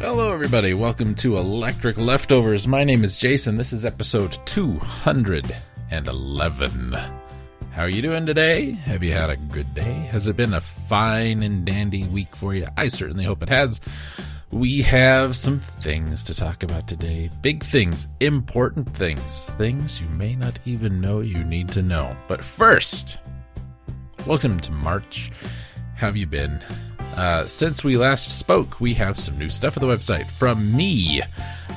Hello, 0.00 0.32
everybody. 0.32 0.74
Welcome 0.74 1.16
to 1.16 1.38
Electric 1.38 1.98
Leftovers. 1.98 2.68
My 2.68 2.84
name 2.84 3.02
is 3.02 3.18
Jason. 3.18 3.56
This 3.56 3.72
is 3.72 3.84
episode 3.84 4.38
211. 4.46 6.92
How 7.72 7.82
are 7.82 7.88
you 7.88 8.00
doing 8.00 8.24
today? 8.24 8.70
Have 8.70 9.02
you 9.02 9.12
had 9.12 9.28
a 9.28 9.36
good 9.36 9.74
day? 9.74 9.92
Has 10.12 10.28
it 10.28 10.36
been 10.36 10.54
a 10.54 10.60
fine 10.60 11.42
and 11.42 11.64
dandy 11.64 12.04
week 12.04 12.36
for 12.36 12.54
you? 12.54 12.68
I 12.76 12.86
certainly 12.86 13.24
hope 13.24 13.42
it 13.42 13.48
has. 13.48 13.80
We 14.52 14.82
have 14.82 15.34
some 15.34 15.58
things 15.58 16.22
to 16.24 16.34
talk 16.34 16.62
about 16.62 16.86
today. 16.86 17.28
Big 17.42 17.64
things, 17.64 18.06
important 18.20 18.96
things, 18.96 19.46
things 19.58 20.00
you 20.00 20.06
may 20.10 20.36
not 20.36 20.60
even 20.64 21.00
know 21.00 21.18
you 21.20 21.42
need 21.42 21.70
to 21.70 21.82
know. 21.82 22.16
But 22.28 22.44
first, 22.44 23.18
welcome 24.28 24.60
to 24.60 24.70
March. 24.70 25.32
How 25.96 26.06
have 26.06 26.16
you 26.16 26.28
been? 26.28 26.62
Uh, 27.14 27.46
since 27.46 27.82
we 27.82 27.96
last 27.96 28.38
spoke, 28.38 28.80
we 28.80 28.94
have 28.94 29.18
some 29.18 29.38
new 29.38 29.50
stuff 29.50 29.76
at 29.76 29.80
the 29.80 29.86
website 29.86 30.26
from 30.26 30.76
me, 30.76 31.20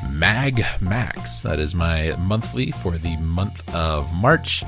Mag 0.09 0.63
Max. 0.80 1.41
That 1.41 1.59
is 1.59 1.73
my 1.73 2.16
monthly 2.17 2.72
for 2.72 2.98
the 2.98 3.17
month 3.17 3.67
of 3.73 4.13
March, 4.13 4.63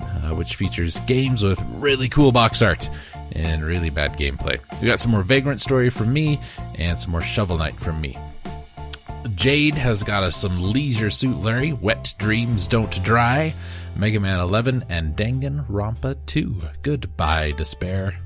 uh, 0.00 0.34
which 0.34 0.56
features 0.56 0.98
games 1.06 1.42
with 1.42 1.60
really 1.74 2.08
cool 2.08 2.32
box 2.32 2.60
art 2.60 2.90
and 3.32 3.64
really 3.64 3.90
bad 3.90 4.18
gameplay. 4.18 4.60
We 4.80 4.86
got 4.86 5.00
some 5.00 5.12
more 5.12 5.22
Vagrant 5.22 5.60
Story 5.60 5.88
from 5.90 6.12
me 6.12 6.38
and 6.74 6.98
some 6.98 7.12
more 7.12 7.22
Shovel 7.22 7.56
Knight 7.58 7.80
from 7.80 8.00
me. 8.00 8.18
Jade 9.34 9.74
has 9.74 10.02
got 10.02 10.22
us 10.22 10.36
some 10.36 10.60
Leisure 10.60 11.10
Suit 11.10 11.38
Larry, 11.38 11.72
Wet 11.72 12.14
Dreams 12.18 12.66
Don't 12.66 13.02
Dry, 13.02 13.54
Mega 13.96 14.20
Man 14.20 14.38
11, 14.38 14.84
and 14.90 15.16
Danganronpa 15.16 16.16
2. 16.26 16.56
Goodbye, 16.82 17.52
Despair. 17.52 18.19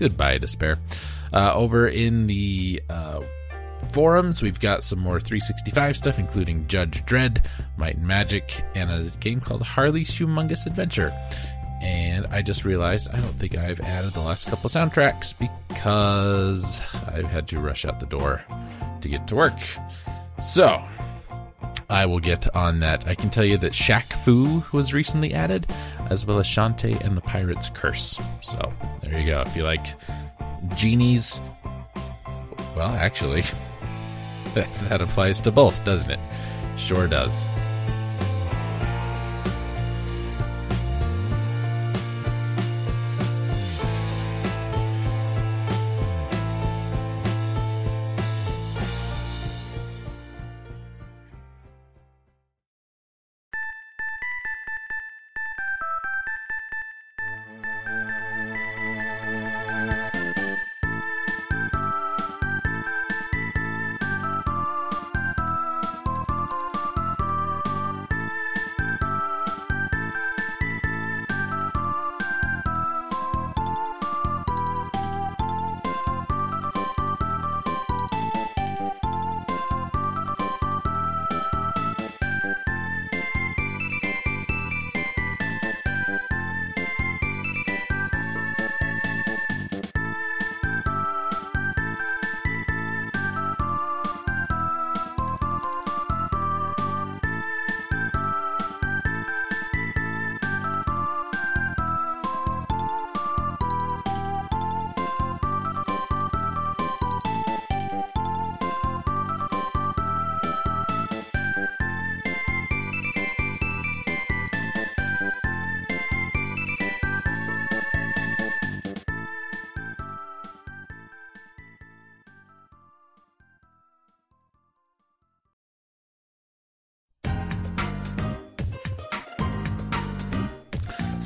Goodbye, 0.00 0.38
Despair. 0.38 0.78
Uh, 1.30 1.52
over 1.54 1.86
in 1.86 2.26
the 2.26 2.82
uh, 2.88 3.20
forums, 3.92 4.40
we've 4.40 4.58
got 4.58 4.82
some 4.82 4.98
more 4.98 5.20
365 5.20 5.94
stuff, 5.94 6.18
including 6.18 6.66
Judge 6.68 7.04
Dredd, 7.04 7.44
Might 7.76 7.96
and 7.96 8.06
Magic, 8.06 8.64
and 8.74 8.90
a 8.90 9.12
game 9.20 9.42
called 9.42 9.62
Harley's 9.62 10.10
Humongous 10.12 10.64
Adventure. 10.66 11.12
And 11.82 12.26
I 12.28 12.40
just 12.40 12.64
realized 12.64 13.10
I 13.12 13.20
don't 13.20 13.38
think 13.38 13.58
I've 13.58 13.80
added 13.80 14.14
the 14.14 14.20
last 14.20 14.48
couple 14.48 14.70
soundtracks 14.70 15.38
because 15.38 16.80
I've 17.06 17.28
had 17.28 17.46
to 17.48 17.58
rush 17.58 17.84
out 17.84 18.00
the 18.00 18.06
door 18.06 18.42
to 19.02 19.08
get 19.08 19.28
to 19.28 19.34
work. 19.34 19.58
So, 20.42 20.82
I 21.90 22.06
will 22.06 22.20
get 22.20 22.54
on 22.56 22.80
that. 22.80 23.06
I 23.06 23.14
can 23.14 23.28
tell 23.28 23.44
you 23.44 23.58
that 23.58 23.72
Shaq 23.72 24.12
Fu 24.24 24.64
was 24.72 24.94
recently 24.94 25.34
added, 25.34 25.66
as 26.10 26.26
well 26.26 26.38
as 26.38 26.46
Shantae 26.46 27.00
and 27.00 27.16
the 27.16 27.20
Pirate's 27.20 27.70
Curse. 27.70 28.18
So, 28.42 28.72
there 29.02 29.18
you 29.18 29.26
go. 29.26 29.42
If 29.46 29.56
you 29.56 29.62
like 29.62 29.84
genies. 30.76 31.40
Well, 32.76 32.90
actually, 32.90 33.42
that, 34.54 35.00
applies 35.00 35.40
to 35.42 35.52
both, 35.52 35.84
doesn't 35.84 36.10
it? 36.10 36.20
Sure 36.76 37.06
does. 37.06 37.46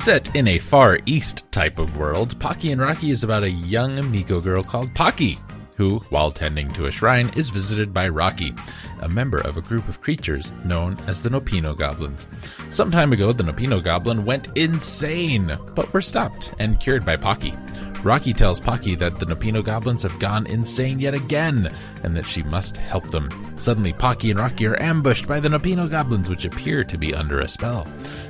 Set 0.04 0.37
in 0.37 0.48
a 0.48 0.59
Far 0.59 0.98
East 1.06 1.50
type 1.50 1.78
of 1.78 1.97
world, 1.97 2.38
Pocky 2.38 2.72
and 2.72 2.81
Rocky 2.82 3.10
is 3.10 3.25
about 3.25 3.42
a 3.42 3.50
young 3.50 4.10
Miko 4.10 4.38
girl 4.38 4.62
called 4.62 4.94
Pocky, 4.94 5.38
who, 5.78 6.00
while 6.10 6.31
tending 6.31 6.70
to 6.75 6.84
a 6.84 6.91
shrine, 6.91 7.31
is 7.37 7.48
visited 7.48 7.94
by 7.94 8.10
Rocky, 8.10 8.53
a 9.00 9.09
member 9.09 9.38
of 9.38 9.56
a 9.56 9.62
group 9.62 9.88
of 9.88 10.03
creatures 10.03 10.53
known 10.62 10.98
as 11.06 11.22
the 11.22 11.31
Nopino 11.31 11.75
Goblins. 11.75 12.26
Some 12.69 12.91
time 12.91 13.14
ago, 13.14 13.32
the 13.32 13.44
Nopino 13.44 13.82
Goblin 13.82 14.26
went 14.26 14.54
insane, 14.59 15.56
but 15.75 15.91
were 15.94 16.03
stopped 16.03 16.53
and 16.59 16.78
cured 16.78 17.06
by 17.06 17.16
Pocky. 17.16 17.54
Rocky 18.04 18.34
tells 18.34 18.60
Pocky 18.60 18.94
that 18.97 19.19
the 19.19 19.25
Nopino 19.25 19.65
Goblins 19.65 20.03
have 20.03 20.19
gone 20.19 20.47
insane 20.47 21.00
yet 21.00 21.15
again, 21.15 21.75
and 22.03 22.15
that 22.15 22.26
she 22.26 22.42
must 22.42 22.76
help 22.76 23.10
them. 23.10 23.31
Suddenly, 23.56 23.94
Pocky 23.94 24.31
and 24.31 24.38
Rocky 24.38 24.66
are 24.66 24.81
ambushed 24.81 25.26
by 25.26 25.41
the 25.41 25.48
Nopino 25.48 25.91
Goblins, 25.91 26.28
which 26.28 26.44
appear 26.44 26.84
to 26.84 26.98
be 26.98 27.14
under 27.14 27.41
a 27.41 27.48
spell. 27.48 27.87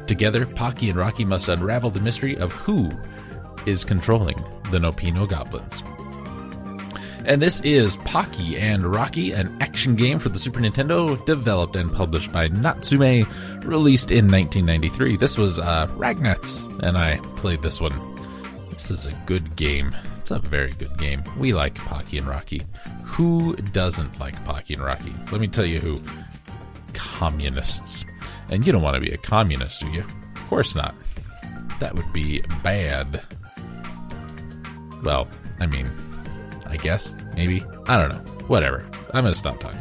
Together, 0.06 0.46
Pocky 0.46 0.90
and 0.90 0.98
Rocky 0.98 1.24
must 1.24 1.48
unravel 1.48 1.90
the 1.90 1.98
mystery 1.98 2.36
of 2.36 2.52
who 2.52 2.92
is 3.66 3.84
controlling 3.84 4.36
the 4.70 4.78
Nopino 4.78 5.28
Goblins. 5.28 5.82
And 7.24 7.42
this 7.42 7.60
is 7.62 7.96
Pocky 7.98 8.56
and 8.58 8.86
Rocky, 8.86 9.32
an 9.32 9.56
action 9.60 9.96
game 9.96 10.20
for 10.20 10.28
the 10.28 10.38
Super 10.38 10.60
Nintendo, 10.60 11.24
developed 11.24 11.74
and 11.74 11.92
published 11.92 12.30
by 12.30 12.46
Natsume, 12.48 13.26
released 13.62 14.12
in 14.12 14.30
1993. 14.30 15.16
This 15.16 15.36
was 15.36 15.58
uh, 15.58 15.88
Ragnats, 15.96 16.64
and 16.82 16.96
I 16.96 17.16
played 17.36 17.62
this 17.62 17.80
one. 17.80 18.13
This 18.86 18.98
is 18.98 19.06
a 19.06 19.16
good 19.24 19.56
game. 19.56 19.96
It's 20.18 20.30
a 20.30 20.38
very 20.38 20.72
good 20.72 20.94
game. 20.98 21.24
We 21.38 21.54
like 21.54 21.74
Pocky 21.74 22.18
and 22.18 22.26
Rocky. 22.26 22.64
Who 23.04 23.56
doesn't 23.56 24.20
like 24.20 24.44
Pocky 24.44 24.74
and 24.74 24.84
Rocky? 24.84 25.10
Let 25.32 25.40
me 25.40 25.48
tell 25.48 25.64
you 25.64 25.80
who. 25.80 26.02
Communists. 26.92 28.04
And 28.50 28.66
you 28.66 28.72
don't 28.72 28.82
want 28.82 28.96
to 28.96 29.00
be 29.00 29.10
a 29.10 29.16
communist, 29.16 29.80
do 29.80 29.88
you? 29.88 30.02
Of 30.02 30.48
course 30.50 30.74
not. 30.74 30.94
That 31.80 31.94
would 31.94 32.12
be 32.12 32.42
bad. 32.62 33.22
Well, 35.02 35.28
I 35.60 35.66
mean, 35.66 35.90
I 36.66 36.76
guess, 36.76 37.14
maybe. 37.34 37.62
I 37.86 37.96
don't 37.96 38.10
know. 38.10 38.32
Whatever. 38.48 38.84
I'm 39.14 39.22
going 39.22 39.32
to 39.32 39.34
stop 39.34 39.60
talking. 39.60 39.80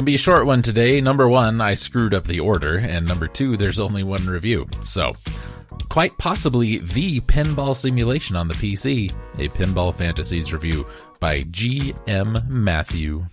Gonna 0.00 0.06
be 0.06 0.14
a 0.14 0.18
short 0.18 0.46
one 0.46 0.62
today. 0.62 0.98
Number 1.02 1.28
one, 1.28 1.60
I 1.60 1.74
screwed 1.74 2.14
up 2.14 2.24
the 2.24 2.40
order, 2.40 2.78
and 2.78 3.06
number 3.06 3.28
two, 3.28 3.58
there's 3.58 3.78
only 3.78 4.02
one 4.02 4.26
review. 4.26 4.66
So, 4.82 5.12
quite 5.90 6.16
possibly 6.16 6.78
the 6.78 7.20
pinball 7.20 7.76
simulation 7.76 8.34
on 8.34 8.48
the 8.48 8.54
PC, 8.54 9.12
a 9.38 9.48
Pinball 9.50 9.94
Fantasies 9.94 10.54
review 10.54 10.86
by 11.18 11.42
G.M. 11.50 12.38
Matthew. 12.48 13.26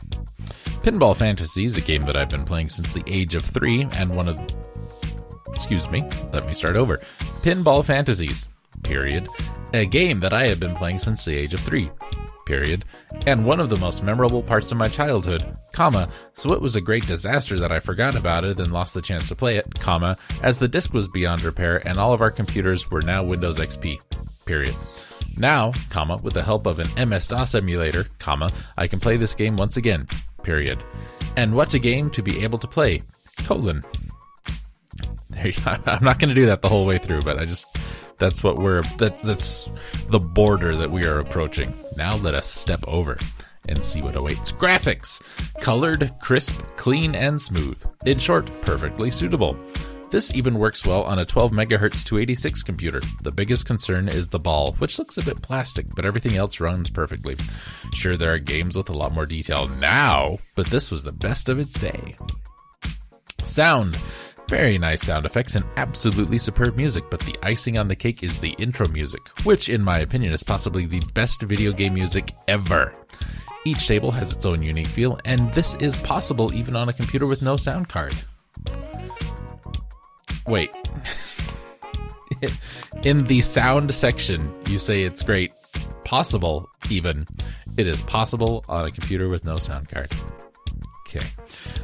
Pinball 0.83 1.15
Fantasies, 1.15 1.77
a 1.77 1.81
game 1.81 2.03
that 2.03 2.17
I've 2.17 2.27
been 2.27 2.43
playing 2.43 2.67
since 2.67 2.91
the 2.91 3.03
age 3.07 3.33
of 3.33 3.45
three, 3.45 3.87
and 3.93 4.13
one 4.13 4.27
of. 4.27 4.37
Excuse 5.53 5.89
me, 5.89 6.01
let 6.33 6.45
me 6.45 6.53
start 6.53 6.75
over. 6.75 6.97
Pinball 7.43 7.85
Fantasies, 7.85 8.49
period. 8.83 9.25
A 9.73 9.85
game 9.85 10.19
that 10.19 10.33
I 10.33 10.47
have 10.47 10.59
been 10.59 10.75
playing 10.75 10.99
since 10.99 11.23
the 11.23 11.33
age 11.33 11.53
of 11.53 11.61
three, 11.61 11.89
period. 12.47 12.85
And 13.27 13.45
one 13.45 13.59
of 13.59 13.69
the 13.69 13.77
most 13.77 14.01
memorable 14.01 14.41
parts 14.41 14.71
of 14.71 14.77
my 14.77 14.88
childhood, 14.88 15.44
comma, 15.73 16.09
so 16.33 16.53
it 16.53 16.61
was 16.61 16.77
a 16.77 16.81
great 16.81 17.05
disaster 17.05 17.59
that 17.59 17.73
I 17.73 17.79
forgot 17.79 18.17
about 18.17 18.45
it 18.45 18.59
and 18.59 18.71
lost 18.71 18.94
the 18.94 19.01
chance 19.01 19.27
to 19.27 19.35
play 19.35 19.57
it, 19.57 19.67
comma, 19.75 20.17
as 20.41 20.57
the 20.57 20.67
disc 20.67 20.94
was 20.94 21.09
beyond 21.09 21.44
repair 21.44 21.85
and 21.85 21.97
all 21.97 22.13
of 22.13 22.21
our 22.21 22.31
computers 22.31 22.89
were 22.89 23.01
now 23.01 23.23
Windows 23.23 23.59
XP, 23.59 23.99
period. 24.45 24.73
Now, 25.35 25.71
comma, 25.89 26.17
with 26.17 26.33
the 26.33 26.44
help 26.44 26.65
of 26.65 26.79
an 26.79 27.09
MS-DOS 27.09 27.53
emulator, 27.53 28.05
comma, 28.17 28.50
I 28.77 28.88
can 28.88 29.00
play 29.00 29.17
this 29.17 29.35
game 29.35 29.57
once 29.57 29.75
again, 29.75 30.07
period. 30.41 30.83
And 31.35 31.53
what 31.53 31.73
a 31.73 31.79
game 31.79 32.09
to 32.11 32.23
be 32.23 32.43
able 32.43 32.59
to 32.59 32.67
play, 32.67 33.03
colon. 33.43 33.83
I'm 35.65 36.03
not 36.03 36.17
going 36.17 36.29
to 36.29 36.35
do 36.35 36.47
that 36.47 36.61
the 36.61 36.69
whole 36.69 36.85
way 36.85 36.97
through, 36.97 37.21
but 37.21 37.38
I 37.38 37.45
just 37.45 37.77
that's 38.19 38.43
what 38.43 38.57
we're 38.57 38.81
that's 38.97 39.21
that's 39.21 39.69
the 40.09 40.19
border 40.19 40.75
that 40.75 40.91
we 40.91 41.05
are 41.05 41.19
approaching. 41.19 41.73
Now 41.97 42.15
let 42.17 42.33
us 42.33 42.47
step 42.47 42.83
over 42.87 43.17
and 43.67 43.83
see 43.83 44.01
what 44.01 44.15
awaits. 44.15 44.51
Graphics 44.51 45.21
colored, 45.61 46.11
crisp, 46.21 46.63
clean, 46.77 47.15
and 47.15 47.41
smooth. 47.41 47.83
In 48.05 48.19
short, 48.19 48.45
perfectly 48.61 49.11
suitable. 49.11 49.57
This 50.09 50.33
even 50.33 50.57
works 50.57 50.85
well 50.85 51.03
on 51.03 51.19
a 51.19 51.25
12 51.25 51.51
MHz 51.51 52.05
286 52.05 52.63
computer. 52.63 53.01
The 53.23 53.31
biggest 53.31 53.65
concern 53.65 54.07
is 54.07 54.29
the 54.29 54.39
ball, 54.39 54.71
which 54.73 54.97
looks 54.97 55.17
a 55.17 55.25
bit 55.25 55.41
plastic, 55.41 55.85
but 55.95 56.05
everything 56.05 56.37
else 56.37 56.61
runs 56.61 56.89
perfectly. 56.89 57.35
Sure, 57.93 58.15
there 58.15 58.33
are 58.33 58.39
games 58.39 58.77
with 58.77 58.89
a 58.89 58.93
lot 58.93 59.11
more 59.11 59.25
detail 59.25 59.67
now, 59.79 60.37
but 60.55 60.67
this 60.67 60.89
was 60.89 61.03
the 61.03 61.11
best 61.11 61.49
of 61.49 61.59
its 61.59 61.77
day. 61.77 62.15
Sound. 63.43 63.97
Very 64.50 64.77
nice 64.77 65.01
sound 65.01 65.25
effects 65.25 65.56
and 65.56 65.66
absolutely 65.75 66.38
superb 66.38 66.77
music, 66.77 67.04
but 67.10 67.20
the 67.20 67.38
icing 67.44 67.77
on 67.77 67.89
the 67.89 67.96
cake 67.96 68.24
is 68.24 68.39
the 68.39 68.56
intro 68.58 68.88
music, 68.88 69.27
which, 69.44 69.68
in 69.68 69.84
my 69.84 70.00
opinion, 70.00 70.32
is 70.32 70.42
possibly 70.42 70.86
the 70.86 71.01
best 71.13 71.42
video 71.42 71.74
game 71.74 71.94
music 71.94 72.34
ever. 72.48 72.96
Each 73.66 73.86
table 73.86 74.12
has 74.12 74.32
its 74.32 74.46
own 74.46 74.62
unique 74.62 74.88
feel, 74.88 75.20
and 75.25 75.54
this 75.54 75.75
is 75.75 75.98
possible 75.98 76.54
even 76.54 76.77
on 76.77 76.88
a 76.88 76.94
computer 76.94 77.27
with 77.27 77.42
no 77.42 77.58
sound 77.58 77.89
card. 77.89 78.13
Wait. 80.48 80.72
In 83.04 83.25
the 83.27 83.42
sound 83.42 83.94
section, 83.94 84.54
you 84.70 84.80
say 84.80 85.04
it's 85.04 85.24
great. 85.24 85.51
Possible, 86.06 86.70
even. 86.89 87.27
It 87.77 87.86
is 87.86 88.01
possible 88.01 88.63
on 88.70 88.86
a 88.86 88.92
computer 88.92 89.27
with 89.27 89.44
no 89.44 89.58
sound 89.58 89.89
card. 89.89 90.10
Okay. 91.10 91.25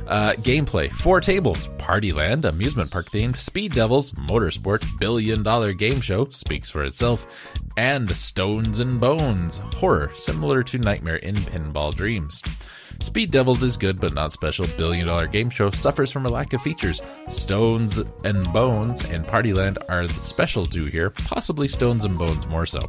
Uh, 0.07 0.33
gameplay 0.33 0.91
four 0.91 1.21
tables 1.21 1.67
Partyland, 1.77 2.45
amusement 2.45 2.91
park 2.91 3.09
themed, 3.09 3.37
Speed 3.37 3.73
Devils, 3.73 4.11
motorsport, 4.13 4.83
billion 4.99 5.43
dollar 5.43 5.73
game 5.73 6.01
show, 6.01 6.27
speaks 6.29 6.69
for 6.69 6.83
itself, 6.83 7.25
and 7.77 8.09
Stones 8.09 8.79
and 8.79 8.99
Bones, 8.99 9.57
horror, 9.75 10.11
similar 10.15 10.63
to 10.63 10.77
Nightmare 10.77 11.17
in 11.17 11.35
Pinball 11.35 11.93
Dreams. 11.95 12.41
Speed 12.99 13.31
Devils 13.31 13.63
is 13.63 13.77
good 13.77 13.99
but 13.99 14.13
not 14.13 14.31
special. 14.31 14.65
Billion 14.77 15.07
Dollar 15.07 15.27
Game 15.27 15.49
Show 15.49 15.71
suffers 15.71 16.11
from 16.11 16.25
a 16.25 16.29
lack 16.29 16.53
of 16.53 16.61
features. 16.61 17.01
Stones 17.27 17.99
and 18.23 18.51
Bones 18.53 19.03
and 19.11 19.25
Partyland 19.25 19.77
are 19.89 20.07
the 20.07 20.13
special 20.13 20.65
two 20.65 20.85
here, 20.85 21.09
possibly 21.09 21.67
Stones 21.67 22.05
and 22.05 22.17
Bones 22.17 22.47
more 22.47 22.65
so. 22.65 22.79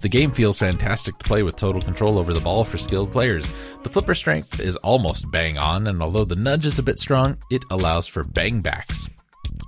The 0.00 0.08
game 0.08 0.32
feels 0.32 0.58
fantastic 0.58 1.18
to 1.18 1.24
play 1.24 1.42
with 1.42 1.56
total 1.56 1.80
control 1.80 2.18
over 2.18 2.32
the 2.32 2.40
ball 2.40 2.64
for 2.64 2.76
skilled 2.76 3.10
players. 3.10 3.50
The 3.82 3.88
flipper 3.88 4.14
strength 4.14 4.60
is 4.60 4.76
almost 4.76 5.30
bang 5.30 5.56
on, 5.56 5.86
and 5.86 6.02
although 6.02 6.26
the 6.26 6.36
nudge 6.36 6.66
is 6.66 6.78
a 6.78 6.82
bit 6.82 6.98
strong, 6.98 7.38
it 7.50 7.64
allows 7.70 8.06
for 8.06 8.22
bang 8.22 8.60
backs. 8.60 9.08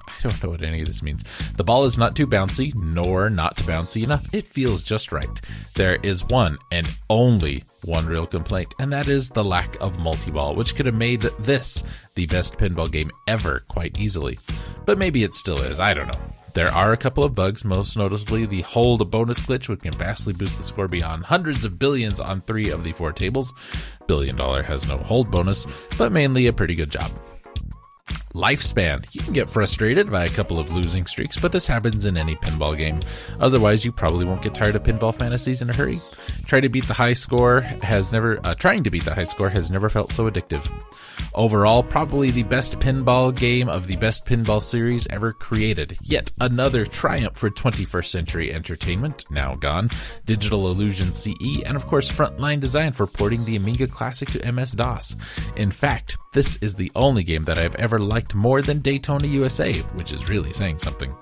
I 0.06 0.28
don't 0.28 0.42
know 0.42 0.50
what 0.50 0.62
any 0.62 0.80
of 0.80 0.86
this 0.86 1.02
means. 1.02 1.24
The 1.52 1.64
ball 1.64 1.84
is 1.84 1.98
not 1.98 2.16
too 2.16 2.26
bouncy, 2.26 2.74
nor 2.74 3.30
not 3.30 3.56
bouncy 3.58 4.02
enough. 4.02 4.26
It 4.32 4.48
feels 4.48 4.82
just 4.82 5.12
right. 5.12 5.40
There 5.74 5.96
is 6.02 6.24
one 6.24 6.58
and 6.72 6.86
only 7.08 7.64
one 7.84 8.06
real 8.06 8.26
complaint, 8.26 8.74
and 8.78 8.92
that 8.92 9.08
is 9.08 9.30
the 9.30 9.44
lack 9.44 9.80
of 9.80 10.02
multi 10.02 10.30
ball, 10.30 10.54
which 10.54 10.74
could 10.74 10.86
have 10.86 10.94
made 10.94 11.20
this 11.20 11.84
the 12.14 12.26
best 12.26 12.56
pinball 12.56 12.90
game 12.90 13.10
ever 13.28 13.64
quite 13.68 13.98
easily. 14.00 14.38
But 14.84 14.98
maybe 14.98 15.22
it 15.22 15.34
still 15.34 15.58
is. 15.58 15.78
I 15.78 15.94
don't 15.94 16.08
know. 16.08 16.20
There 16.56 16.72
are 16.72 16.94
a 16.94 16.96
couple 16.96 17.22
of 17.22 17.34
bugs, 17.34 17.66
most 17.66 17.98
noticeably 17.98 18.46
the 18.46 18.62
hold 18.62 19.10
bonus 19.10 19.40
glitch, 19.40 19.68
which 19.68 19.80
can 19.80 19.92
vastly 19.92 20.32
boost 20.32 20.56
the 20.56 20.64
score 20.64 20.88
beyond 20.88 21.26
hundreds 21.26 21.66
of 21.66 21.78
billions 21.78 22.18
on 22.18 22.40
three 22.40 22.70
of 22.70 22.82
the 22.82 22.92
four 22.92 23.12
tables. 23.12 23.52
Billion 24.06 24.36
Dollar 24.36 24.62
has 24.62 24.88
no 24.88 24.96
hold 24.96 25.30
bonus, 25.30 25.66
but 25.98 26.12
mainly 26.12 26.46
a 26.46 26.54
pretty 26.54 26.74
good 26.74 26.90
job. 26.90 27.10
Lifespan. 28.36 29.02
You 29.14 29.22
can 29.22 29.32
get 29.32 29.48
frustrated 29.48 30.10
by 30.10 30.24
a 30.24 30.28
couple 30.28 30.58
of 30.58 30.70
losing 30.70 31.06
streaks, 31.06 31.40
but 31.40 31.52
this 31.52 31.66
happens 31.66 32.04
in 32.04 32.18
any 32.18 32.36
pinball 32.36 32.76
game. 32.76 33.00
Otherwise, 33.40 33.82
you 33.82 33.90
probably 33.90 34.26
won't 34.26 34.42
get 34.42 34.54
tired 34.54 34.76
of 34.76 34.82
pinball 34.82 35.14
fantasies 35.14 35.62
in 35.62 35.70
a 35.70 35.72
hurry. 35.72 36.02
Try 36.44 36.60
to 36.60 36.68
beat 36.68 36.86
the 36.86 36.92
high 36.92 37.14
score 37.14 37.62
has 37.62 38.12
never 38.12 38.38
uh, 38.44 38.54
trying 38.54 38.84
to 38.84 38.90
beat 38.90 39.06
the 39.06 39.14
high 39.14 39.24
score 39.24 39.48
has 39.48 39.70
never 39.70 39.88
felt 39.88 40.12
so 40.12 40.30
addictive. 40.30 40.70
Overall, 41.34 41.82
probably 41.82 42.30
the 42.30 42.42
best 42.42 42.78
pinball 42.78 43.34
game 43.34 43.68
of 43.68 43.86
the 43.86 43.96
best 43.96 44.26
pinball 44.26 44.62
series 44.62 45.06
ever 45.08 45.32
created. 45.32 45.96
Yet 46.02 46.30
another 46.40 46.84
triumph 46.84 47.38
for 47.38 47.50
21st 47.50 48.06
century 48.06 48.52
entertainment, 48.52 49.24
now 49.30 49.54
gone. 49.54 49.88
Digital 50.26 50.70
Illusion 50.70 51.10
CE, 51.10 51.62
and 51.64 51.76
of 51.76 51.86
course, 51.86 52.10
Frontline 52.10 52.60
Design 52.60 52.92
for 52.92 53.06
porting 53.06 53.44
the 53.44 53.56
Amiga 53.56 53.86
Classic 53.86 54.28
to 54.30 54.52
MS 54.52 54.72
DOS. 54.72 55.16
In 55.56 55.70
fact, 55.70 56.18
this 56.32 56.56
is 56.56 56.74
the 56.74 56.92
only 56.94 57.22
game 57.22 57.44
that 57.44 57.56
I've 57.56 57.74
ever 57.76 57.98
liked 57.98 58.25
more 58.34 58.62
than 58.62 58.80
Daytona 58.80 59.26
USA, 59.26 59.72
which 59.94 60.12
is 60.12 60.28
really 60.28 60.52
saying 60.52 60.78
something. 60.78 61.14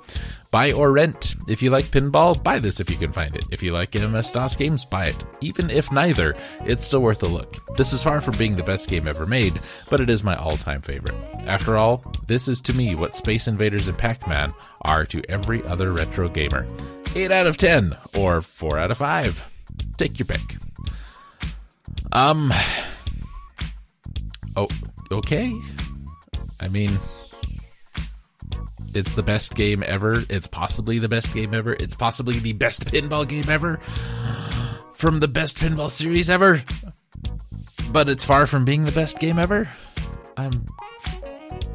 Buy 0.50 0.70
or 0.70 0.92
rent. 0.92 1.34
If 1.48 1.62
you 1.62 1.70
like 1.70 1.86
pinball, 1.86 2.40
buy 2.40 2.60
this 2.60 2.78
if 2.78 2.88
you 2.88 2.96
can 2.96 3.12
find 3.12 3.34
it. 3.34 3.44
If 3.50 3.60
you 3.60 3.72
like 3.72 3.94
MS 3.94 4.30
DOS 4.30 4.54
games, 4.54 4.84
buy 4.84 5.06
it. 5.06 5.24
Even 5.40 5.68
if 5.68 5.90
neither, 5.90 6.36
it's 6.64 6.84
still 6.84 7.02
worth 7.02 7.24
a 7.24 7.26
look. 7.26 7.58
This 7.76 7.92
is 7.92 8.04
far 8.04 8.20
from 8.20 8.38
being 8.38 8.54
the 8.54 8.62
best 8.62 8.88
game 8.88 9.08
ever 9.08 9.26
made, 9.26 9.58
but 9.90 10.00
it 10.00 10.08
is 10.08 10.22
my 10.22 10.36
all 10.36 10.56
time 10.56 10.80
favorite. 10.80 11.16
After 11.48 11.76
all, 11.76 12.04
this 12.28 12.46
is 12.46 12.60
to 12.60 12.72
me 12.72 12.94
what 12.94 13.16
Space 13.16 13.48
Invaders 13.48 13.88
and 13.88 13.98
Pac 13.98 14.28
Man 14.28 14.54
are 14.82 15.04
to 15.06 15.28
every 15.28 15.64
other 15.64 15.90
retro 15.90 16.28
gamer. 16.28 16.66
8 17.16 17.32
out 17.32 17.46
of 17.48 17.56
10, 17.56 17.96
or 18.16 18.40
4 18.40 18.78
out 18.78 18.90
of 18.92 18.98
5. 18.98 19.50
Take 19.96 20.20
your 20.20 20.26
pick. 20.26 20.56
Um. 22.12 22.52
Oh, 24.56 24.68
okay. 25.10 25.52
I 26.64 26.68
mean, 26.68 26.90
it's 28.94 29.14
the 29.14 29.22
best 29.22 29.54
game 29.54 29.84
ever. 29.86 30.22
It's 30.30 30.46
possibly 30.46 30.98
the 30.98 31.08
best 31.08 31.34
game 31.34 31.52
ever. 31.52 31.74
It's 31.74 31.94
possibly 31.94 32.38
the 32.38 32.54
best 32.54 32.86
pinball 32.86 33.28
game 33.28 33.48
ever 33.48 33.76
from 34.94 35.20
the 35.20 35.28
best 35.28 35.58
pinball 35.58 35.90
series 35.90 36.30
ever. 36.30 36.62
But 37.92 38.08
it's 38.08 38.24
far 38.24 38.46
from 38.46 38.64
being 38.64 38.84
the 38.84 38.92
best 38.92 39.18
game 39.18 39.38
ever. 39.38 39.68
I'm. 40.38 40.66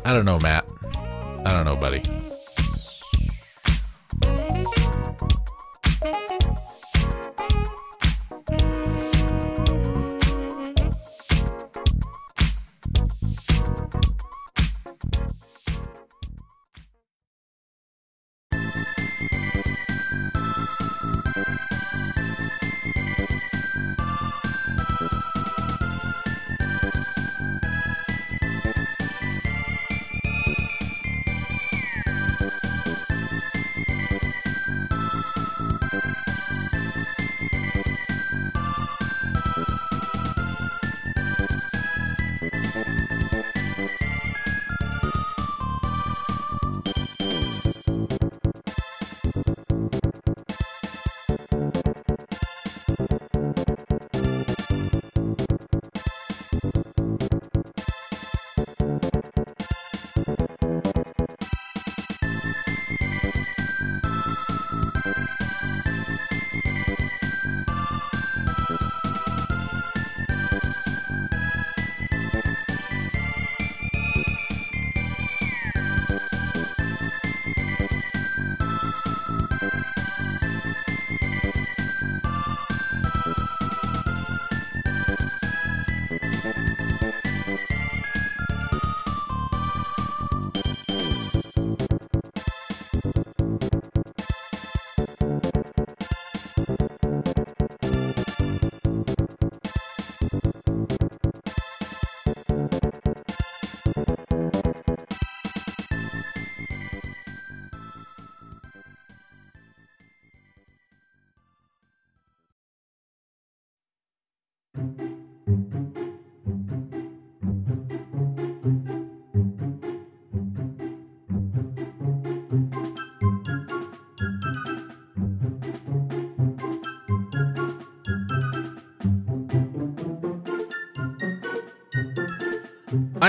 I 0.03 0.11
don't 0.11 0.25
know, 0.25 0.39
Matt. 0.39 0.65
I 1.45 1.51
don't 1.51 1.65
know, 1.65 1.75
buddy. 1.75 2.01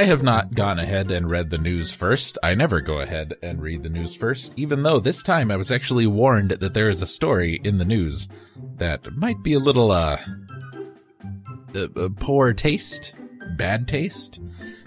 I 0.00 0.04
have 0.04 0.22
not 0.22 0.54
gone 0.54 0.78
ahead 0.78 1.10
and 1.10 1.28
read 1.28 1.50
the 1.50 1.58
news 1.58 1.92
first. 1.92 2.38
I 2.42 2.54
never 2.54 2.80
go 2.80 3.00
ahead 3.00 3.34
and 3.42 3.60
read 3.60 3.82
the 3.82 3.90
news 3.90 4.14
first, 4.14 4.50
even 4.56 4.82
though 4.82 4.98
this 4.98 5.22
time 5.22 5.50
I 5.50 5.58
was 5.58 5.70
actually 5.70 6.06
warned 6.06 6.52
that 6.52 6.72
there 6.72 6.88
is 6.88 7.02
a 7.02 7.06
story 7.06 7.60
in 7.64 7.76
the 7.76 7.84
news 7.84 8.26
that 8.78 9.14
might 9.14 9.42
be 9.42 9.52
a 9.52 9.58
little, 9.58 9.90
uh, 9.90 10.16
uh, 11.74 11.88
uh 11.96 12.08
poor 12.18 12.54
taste, 12.54 13.14
bad 13.58 13.86
taste. 13.86 14.40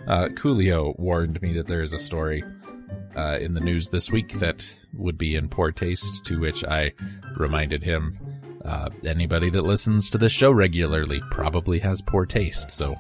Uh, 0.08 0.30
Coolio 0.30 0.98
warned 0.98 1.40
me 1.44 1.54
that 1.54 1.68
there 1.68 1.84
is 1.84 1.94
a 1.94 2.00
story 2.00 2.44
uh, 3.16 3.38
in 3.40 3.54
the 3.54 3.62
news 3.62 3.92
this 3.92 4.10
week 4.10 4.40
that 4.40 4.66
would 4.94 5.20
be 5.20 5.36
in 5.36 5.48
poor 5.48 5.72
taste, 5.72 6.26
to 6.26 6.40
which 6.40 6.66
I 6.66 6.92
reminded 7.38 7.84
him 7.84 8.18
uh, 8.66 8.90
anybody 9.06 9.52
that 9.52 9.62
listens 9.62 10.10
to 10.10 10.18
this 10.18 10.32
show 10.32 10.52
regularly 10.52 11.22
probably 11.30 11.78
has 11.78 12.02
poor 12.02 12.26
taste, 12.26 12.72
so 12.72 12.96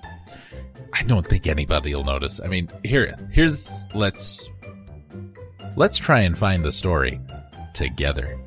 I 0.93 1.01
don't 1.03 1.27
think 1.27 1.47
anybody 1.47 1.95
will 1.95 2.03
notice. 2.03 2.39
I 2.39 2.47
mean, 2.47 2.69
here, 2.83 3.17
here's 3.31 3.83
let's 3.95 4.49
let's 5.75 5.97
try 5.97 6.19
and 6.21 6.37
find 6.37 6.63
the 6.63 6.71
story 6.71 7.19
together. 7.73 8.39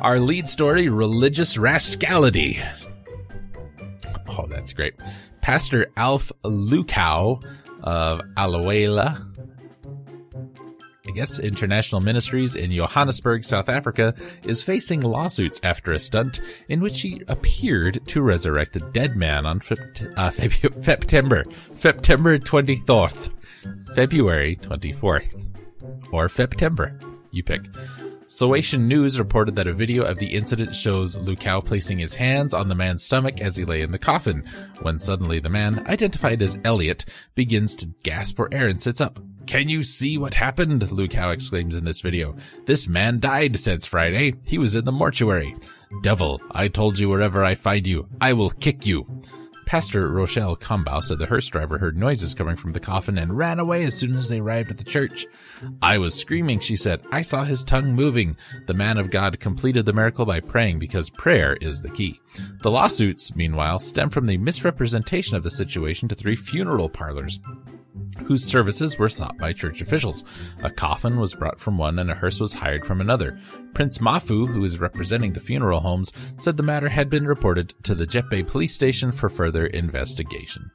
Our 0.00 0.18
lead 0.18 0.48
story: 0.48 0.88
religious 0.88 1.56
rascality. 1.56 2.60
Oh, 4.28 4.46
that's 4.48 4.72
great. 4.72 4.94
Pastor 5.40 5.86
Alf 5.96 6.32
Lukau 6.44 7.42
of 7.84 8.20
Alleluia, 8.36 9.24
I 11.06 11.12
guess 11.12 11.38
International 11.38 12.00
Ministries 12.00 12.54
in 12.54 12.72
Johannesburg, 12.72 13.44
South 13.44 13.68
Africa, 13.68 14.14
is 14.44 14.62
facing 14.62 15.00
lawsuits 15.00 15.60
after 15.62 15.92
a 15.92 15.98
stunt 15.98 16.40
in 16.68 16.80
which 16.80 17.00
he 17.00 17.22
appeared 17.28 18.04
to 18.08 18.22
resurrect 18.22 18.76
a 18.76 18.80
dead 18.80 19.16
man 19.16 19.46
on 19.46 19.60
uh, 20.16 20.30
September, 20.30 21.44
September 21.74 22.38
24th, 22.38 23.30
February 23.94 24.56
24th, 24.56 25.46
or 26.12 26.28
September. 26.28 26.98
You 27.30 27.42
pick. 27.42 27.62
Sowetan 28.26 28.86
News 28.86 29.20
reported 29.20 29.54
that 29.54 29.68
a 29.68 29.72
video 29.72 30.02
of 30.02 30.18
the 30.18 30.34
incident 30.34 30.74
shows 30.74 31.16
Lukau 31.16 31.64
placing 31.64 32.00
his 32.00 32.16
hands 32.16 32.52
on 32.52 32.66
the 32.66 32.74
man's 32.74 33.04
stomach 33.04 33.40
as 33.40 33.56
he 33.56 33.64
lay 33.64 33.82
in 33.82 33.92
the 33.92 33.98
coffin, 34.00 34.44
when 34.82 34.98
suddenly 34.98 35.38
the 35.38 35.48
man, 35.48 35.86
identified 35.86 36.42
as 36.42 36.58
Elliot, 36.64 37.04
begins 37.36 37.76
to 37.76 37.86
gasp 38.02 38.34
for 38.34 38.52
air 38.52 38.66
and 38.66 38.82
sits 38.82 39.00
up. 39.00 39.20
Can 39.46 39.68
you 39.68 39.84
see 39.84 40.18
what 40.18 40.34
happened? 40.34 40.82
Lukau 40.82 41.32
exclaims 41.32 41.76
in 41.76 41.84
this 41.84 42.00
video. 42.00 42.34
This 42.64 42.88
man 42.88 43.20
died 43.20 43.58
since 43.58 43.86
Friday. 43.86 44.34
He 44.44 44.58
was 44.58 44.74
in 44.74 44.84
the 44.84 44.92
mortuary. 44.92 45.54
Devil, 46.02 46.40
I 46.50 46.66
told 46.66 46.98
you 46.98 47.08
wherever 47.08 47.44
I 47.44 47.54
find 47.54 47.86
you, 47.86 48.08
I 48.20 48.32
will 48.32 48.50
kick 48.50 48.84
you. 48.86 49.06
Pastor 49.64 50.08
Rochelle 50.08 50.56
Combau 50.56 51.02
said 51.02 51.18
the 51.18 51.26
hearse 51.26 51.48
driver 51.48 51.78
heard 51.78 51.96
noises 51.96 52.34
coming 52.34 52.54
from 52.54 52.72
the 52.72 52.80
coffin 52.80 53.18
and 53.18 53.36
ran 53.36 53.58
away 53.58 53.84
as 53.84 53.96
soon 53.96 54.16
as 54.16 54.28
they 54.28 54.38
arrived 54.38 54.70
at 54.70 54.78
the 54.78 54.84
church. 54.84 55.26
I 55.82 55.98
was 55.98 56.14
screaming, 56.14 56.60
she 56.60 56.76
said. 56.76 57.04
I 57.10 57.22
saw 57.22 57.42
his 57.42 57.64
tongue 57.64 57.92
moving. 57.92 58.36
The 58.66 58.74
man 58.74 58.96
of 58.96 59.10
God 59.10 59.40
completed 59.40 59.84
the 59.84 59.92
miracle 59.92 60.24
by 60.24 60.38
praying 60.38 60.78
because 60.78 61.10
prayer 61.10 61.56
is 61.60 61.82
the 61.82 61.90
key. 61.90 62.20
The 62.62 62.70
lawsuits, 62.70 63.34
meanwhile, 63.36 63.78
stem 63.78 64.10
from 64.10 64.26
the 64.26 64.38
misrepresentation 64.38 65.36
of 65.36 65.42
the 65.42 65.50
situation 65.50 66.08
to 66.08 66.14
three 66.14 66.36
funeral 66.36 66.88
parlors 66.88 67.38
whose 68.24 68.44
services 68.44 68.98
were 68.98 69.08
sought 69.08 69.36
by 69.38 69.52
church 69.52 69.80
officials. 69.80 70.24
A 70.62 70.70
coffin 70.70 71.18
was 71.18 71.34
brought 71.34 71.60
from 71.60 71.78
one 71.78 71.98
and 71.98 72.10
a 72.10 72.14
hearse 72.14 72.40
was 72.40 72.54
hired 72.54 72.84
from 72.84 73.00
another. 73.00 73.38
Prince 73.74 73.98
Mafu, 73.98 74.48
who 74.48 74.64
is 74.64 74.80
representing 74.80 75.32
the 75.32 75.40
funeral 75.40 75.80
homes, 75.80 76.12
said 76.36 76.56
the 76.56 76.62
matter 76.62 76.88
had 76.88 77.10
been 77.10 77.26
reported 77.26 77.74
to 77.84 77.94
the 77.94 78.06
Jeppe 78.06 78.46
police 78.46 78.74
station 78.74 79.12
for 79.12 79.28
further 79.28 79.66
investigation. 79.66 80.70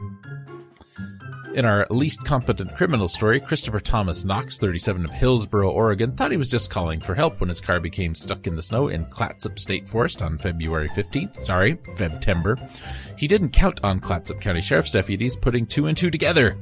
In 1.54 1.66
our 1.66 1.86
least 1.90 2.24
competent 2.24 2.78
criminal 2.78 3.10
story, 3.10 3.42
Christopher 3.42 3.82
Thomas 3.82 4.24
Knox, 4.24 4.58
37 4.58 5.04
of 5.04 5.12
Hillsboro, 5.12 5.70
Oregon, 5.70 6.16
thought 6.16 6.32
he 6.32 6.38
was 6.38 6.50
just 6.50 6.70
calling 6.70 7.02
for 7.02 7.14
help 7.14 7.42
when 7.42 7.50
his 7.50 7.60
car 7.60 7.82
became 7.82 8.16
stuck 8.16 8.48
in 8.48 8.56
the 8.56 8.62
snow 8.62 8.88
in 8.88 9.04
Clatsop 9.06 9.60
State 9.60 9.90
Forest 9.90 10.22
on 10.22 10.38
February 10.38 10.88
15th. 10.90 11.44
Sorry, 11.44 11.76
Febtember. 11.98 12.58
He 13.18 13.28
didn't 13.28 13.50
count 13.50 13.82
on 13.84 14.00
Clatsop 14.00 14.40
County 14.40 14.62
Sheriff's 14.62 14.94
deputies 14.94 15.36
putting 15.36 15.66
two 15.66 15.88
and 15.88 15.98
two 15.98 16.10
together. 16.10 16.58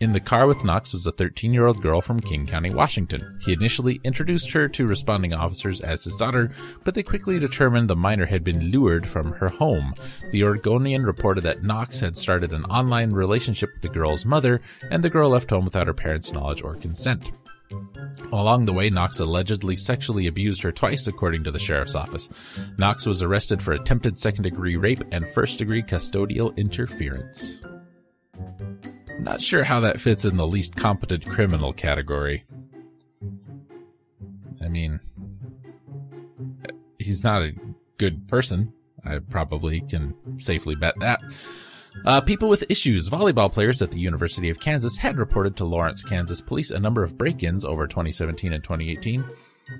In 0.00 0.12
the 0.12 0.20
car 0.20 0.46
with 0.46 0.62
Knox 0.62 0.92
was 0.92 1.06
a 1.08 1.12
13 1.12 1.52
year 1.52 1.66
old 1.66 1.82
girl 1.82 2.00
from 2.00 2.20
King 2.20 2.46
County, 2.46 2.70
Washington. 2.70 3.36
He 3.44 3.52
initially 3.52 4.00
introduced 4.04 4.52
her 4.52 4.68
to 4.68 4.86
responding 4.86 5.34
officers 5.34 5.80
as 5.80 6.04
his 6.04 6.16
daughter, 6.16 6.52
but 6.84 6.94
they 6.94 7.02
quickly 7.02 7.40
determined 7.40 7.90
the 7.90 7.96
minor 7.96 8.24
had 8.24 8.44
been 8.44 8.70
lured 8.70 9.08
from 9.08 9.32
her 9.32 9.48
home. 9.48 9.94
The 10.30 10.44
Oregonian 10.44 11.04
reported 11.04 11.42
that 11.42 11.64
Knox 11.64 11.98
had 11.98 12.16
started 12.16 12.52
an 12.52 12.64
online 12.66 13.10
relationship 13.10 13.70
with 13.72 13.82
the 13.82 13.88
girl's 13.88 14.24
mother, 14.24 14.60
and 14.92 15.02
the 15.02 15.10
girl 15.10 15.30
left 15.30 15.50
home 15.50 15.64
without 15.64 15.88
her 15.88 15.94
parents' 15.94 16.32
knowledge 16.32 16.62
or 16.62 16.76
consent. 16.76 17.32
Along 18.32 18.66
the 18.66 18.72
way, 18.72 18.90
Knox 18.90 19.18
allegedly 19.18 19.74
sexually 19.74 20.28
abused 20.28 20.62
her 20.62 20.70
twice, 20.70 21.08
according 21.08 21.42
to 21.44 21.50
the 21.50 21.58
sheriff's 21.58 21.96
office. 21.96 22.30
Knox 22.78 23.04
was 23.04 23.24
arrested 23.24 23.60
for 23.60 23.72
attempted 23.72 24.16
second 24.16 24.44
degree 24.44 24.76
rape 24.76 25.02
and 25.10 25.28
first 25.28 25.58
degree 25.58 25.82
custodial 25.82 26.56
interference. 26.56 27.58
Not 29.18 29.42
sure 29.42 29.64
how 29.64 29.80
that 29.80 30.00
fits 30.00 30.24
in 30.24 30.36
the 30.36 30.46
least 30.46 30.76
competent 30.76 31.26
criminal 31.26 31.72
category. 31.72 32.44
I 34.62 34.68
mean, 34.68 35.00
he's 36.98 37.24
not 37.24 37.42
a 37.42 37.52
good 37.98 38.28
person. 38.28 38.72
I 39.04 39.18
probably 39.18 39.80
can 39.80 40.14
safely 40.38 40.74
bet 40.74 40.94
that. 41.00 41.20
Uh, 42.04 42.20
people 42.20 42.48
with 42.48 42.64
issues. 42.68 43.08
Volleyball 43.08 43.50
players 43.50 43.82
at 43.82 43.90
the 43.90 43.98
University 43.98 44.50
of 44.50 44.60
Kansas 44.60 44.96
had 44.96 45.18
reported 45.18 45.56
to 45.56 45.64
Lawrence, 45.64 46.04
Kansas 46.04 46.40
police 46.40 46.70
a 46.70 46.78
number 46.78 47.02
of 47.02 47.18
break 47.18 47.42
ins 47.42 47.64
over 47.64 47.86
2017 47.86 48.52
and 48.52 48.62
2018 48.62 49.24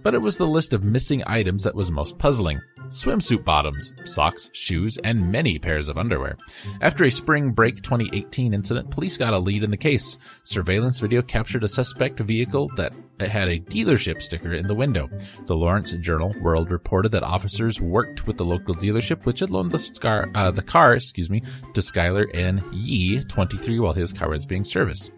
but 0.03 0.15
it 0.15 0.23
was 0.23 0.37
the 0.37 0.47
list 0.47 0.75
of 0.75 0.85
missing 0.85 1.23
items 1.27 1.65
that 1.65 1.75
was 1.75 1.91
most 1.91 2.19
puzzling. 2.19 2.61
Swimsuit 2.89 3.45
bottoms, 3.45 3.93
socks, 4.05 4.51
shoes, 4.55 4.97
and 5.05 5.31
many 5.31 5.59
pairs 5.59 5.89
of 5.89 5.99
underwear. 5.99 6.39
After 6.81 7.05
a 7.05 7.11
spring 7.11 7.51
break 7.51 7.83
2018 7.83 8.55
incident, 8.55 8.91
police 8.91 9.19
got 9.19 9.35
a 9.35 9.39
lead 9.39 9.63
in 9.63 9.71
the 9.71 9.77
case. 9.77 10.19
Surveillance 10.45 10.99
video 10.99 11.21
captured 11.21 11.65
a 11.65 11.69
suspect 11.69 12.19
vehicle 12.21 12.71
that 12.77 12.95
had 13.21 13.49
a 13.49 13.61
dealership 13.61 14.23
sticker 14.23 14.55
in 14.55 14.67
the 14.67 14.75
window. 14.75 15.11
The 15.47 15.57
Lawrence 15.57 15.93
Journal 15.93 16.35
World 16.41 16.71
reported 16.71 17.13
that 17.13 17.23
officers 17.23 17.81
worked 17.81 18.27
with 18.27 18.39
the 18.39 18.45
local 18.45 18.75
dealership, 18.75 19.25
which 19.27 19.41
had 19.41 19.51
loaned 19.51 19.73
the, 19.73 19.79
scar, 19.79 20.31
uh, 20.35 20.51
the 20.51 20.63
car, 20.63 20.95
excuse 20.95 21.29
me, 21.29 21.43
to 21.75 21.81
Skylar 21.81 22.27
N. 22.35 22.65
Yee, 22.73 23.23
23, 23.25 23.81
while 23.81 23.93
his 23.93 24.13
car 24.13 24.31
was 24.31 24.47
being 24.47 24.65
serviced. 24.65 25.13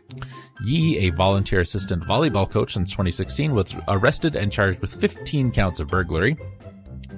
Yee, 0.63 0.99
a 0.99 1.11
volunteer 1.11 1.61
assistant 1.61 2.03
volleyball 2.05 2.49
coach 2.49 2.75
since 2.75 2.91
2016, 2.91 3.55
was 3.55 3.75
arrested 3.89 4.37
and 4.37 4.53
charged 4.53 4.81
with 4.81 4.95
15 4.95 5.51
counts 5.53 5.81
of 5.81 5.89
burglary, 5.89 6.37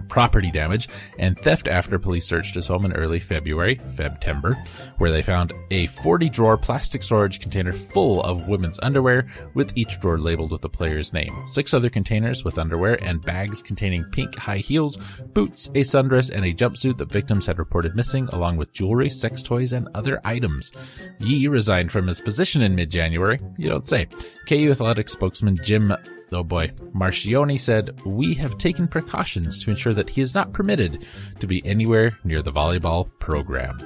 property 0.08 0.50
damage, 0.50 0.88
and 1.18 1.38
theft 1.38 1.68
after 1.68 1.98
police 1.98 2.26
searched 2.26 2.54
his 2.54 2.66
home 2.66 2.84
in 2.84 2.92
early 2.92 3.20
February, 3.20 3.76
Febtember, 3.94 4.54
where 4.98 5.10
they 5.10 5.22
found 5.22 5.52
a 5.70 5.86
40 5.86 6.28
drawer 6.28 6.56
plastic 6.56 7.02
storage 7.02 7.40
container 7.40 7.72
full 7.72 8.22
of 8.22 8.46
women's 8.48 8.78
underwear, 8.82 9.26
with 9.54 9.76
each 9.76 10.00
drawer 10.00 10.18
labeled 10.18 10.52
with 10.52 10.60
the 10.60 10.68
player's 10.68 11.12
name. 11.12 11.34
Six 11.46 11.74
other 11.74 11.90
containers 11.90 12.44
with 12.44 12.58
underwear 12.58 13.02
and 13.02 13.22
bags 13.22 13.62
containing 13.62 14.04
pink 14.04 14.36
high 14.38 14.58
heels, 14.58 14.98
boots, 15.32 15.68
a 15.68 15.80
sundress, 15.80 16.30
and 16.30 16.44
a 16.44 16.54
jumpsuit 16.54 16.98
that 16.98 17.12
victims 17.12 17.46
had 17.46 17.58
reported 17.58 17.96
missing, 17.96 18.28
along 18.32 18.56
with 18.56 18.72
jewelry, 18.72 19.08
sex 19.08 19.42
toys, 19.42 19.72
and 19.72 19.88
other 19.94 20.20
items. 20.24 20.72
Yee 21.18 21.48
resigned 21.48 21.90
from 21.92 22.06
his 22.06 22.20
position 22.20 22.62
in 22.62 22.74
mid-January. 22.74 23.40
You 23.56 23.68
don't 23.68 23.88
say. 23.88 24.08
KU 24.48 24.70
Athletic 24.70 25.08
spokesman 25.08 25.58
Jim 25.62 25.94
Oh 26.32 26.42
boy. 26.42 26.72
Marchiony 26.94 27.58
said, 27.58 28.00
We 28.04 28.34
have 28.34 28.58
taken 28.58 28.88
precautions 28.88 29.58
to 29.64 29.70
ensure 29.70 29.94
that 29.94 30.10
he 30.10 30.20
is 30.20 30.34
not 30.34 30.52
permitted 30.52 31.04
to 31.40 31.46
be 31.46 31.64
anywhere 31.66 32.18
near 32.24 32.42
the 32.42 32.52
volleyball 32.52 33.10
program. 33.18 33.78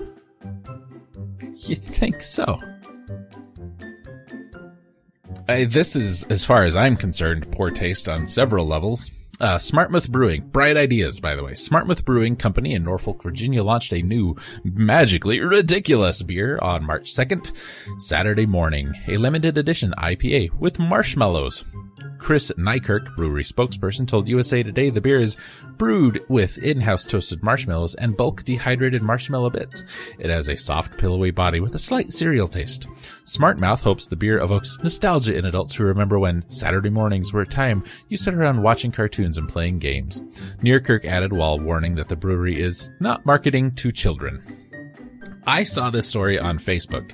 You 1.54 1.76
think 1.76 2.22
so? 2.22 2.60
this 5.46 5.96
is, 5.96 6.24
as 6.24 6.44
far 6.44 6.64
as 6.64 6.76
I'm 6.76 6.96
concerned, 6.96 7.50
poor 7.52 7.70
taste 7.70 8.08
on 8.08 8.26
several 8.26 8.66
levels. 8.66 9.10
Uh, 9.38 9.58
Smartmouth 9.58 10.10
Brewing, 10.10 10.48
bright 10.48 10.78
ideas, 10.78 11.20
by 11.20 11.36
the 11.36 11.44
way. 11.44 11.52
Smartmouth 11.52 12.04
Brewing 12.04 12.36
Company 12.36 12.72
in 12.72 12.82
Norfolk, 12.82 13.22
Virginia 13.22 13.62
launched 13.62 13.92
a 13.92 14.02
new, 14.02 14.34
magically 14.64 15.40
ridiculous 15.40 16.22
beer 16.22 16.58
on 16.62 16.86
March 16.86 17.14
2nd, 17.14 17.52
Saturday 17.98 18.46
morning. 18.46 18.94
A 19.08 19.18
limited 19.18 19.58
edition 19.58 19.92
IPA 19.98 20.52
with 20.58 20.78
marshmallows. 20.78 21.64
Chris 22.18 22.50
Nykirk, 22.58 23.14
brewery 23.16 23.42
spokesperson, 23.42 24.06
told 24.06 24.28
USA 24.28 24.62
Today 24.62 24.90
the 24.90 25.00
beer 25.00 25.18
is 25.18 25.36
brewed 25.76 26.24
with 26.28 26.58
in-house 26.58 27.04
toasted 27.04 27.42
marshmallows 27.42 27.94
and 27.94 28.16
bulk 28.16 28.44
dehydrated 28.44 29.02
marshmallow 29.02 29.50
bits. 29.50 29.84
It 30.18 30.30
has 30.30 30.48
a 30.48 30.56
soft, 30.56 30.96
pillowy 30.98 31.30
body 31.30 31.60
with 31.60 31.74
a 31.74 31.78
slight 31.78 32.12
cereal 32.12 32.48
taste. 32.48 32.88
Smartmouth 33.24 33.80
hopes 33.80 34.08
the 34.08 34.16
beer 34.16 34.38
evokes 34.38 34.78
nostalgia 34.82 35.36
in 35.36 35.44
adults 35.44 35.74
who 35.74 35.84
remember 35.84 36.18
when 36.18 36.44
Saturday 36.50 36.90
mornings 36.90 37.32
were 37.32 37.42
a 37.42 37.46
time 37.46 37.84
you 38.08 38.16
sat 38.16 38.34
around 38.34 38.62
watching 38.62 38.92
cartoons 38.92 39.38
and 39.38 39.48
playing 39.48 39.78
games. 39.78 40.22
Nykirk 40.62 41.04
added 41.04 41.32
while 41.32 41.58
warning 41.58 41.94
that 41.96 42.08
the 42.08 42.16
brewery 42.16 42.60
is 42.60 42.88
not 43.00 43.26
marketing 43.26 43.72
to 43.76 43.92
children. 43.92 44.42
I 45.46 45.62
saw 45.62 45.90
this 45.90 46.08
story 46.08 46.38
on 46.38 46.58
Facebook. 46.58 47.12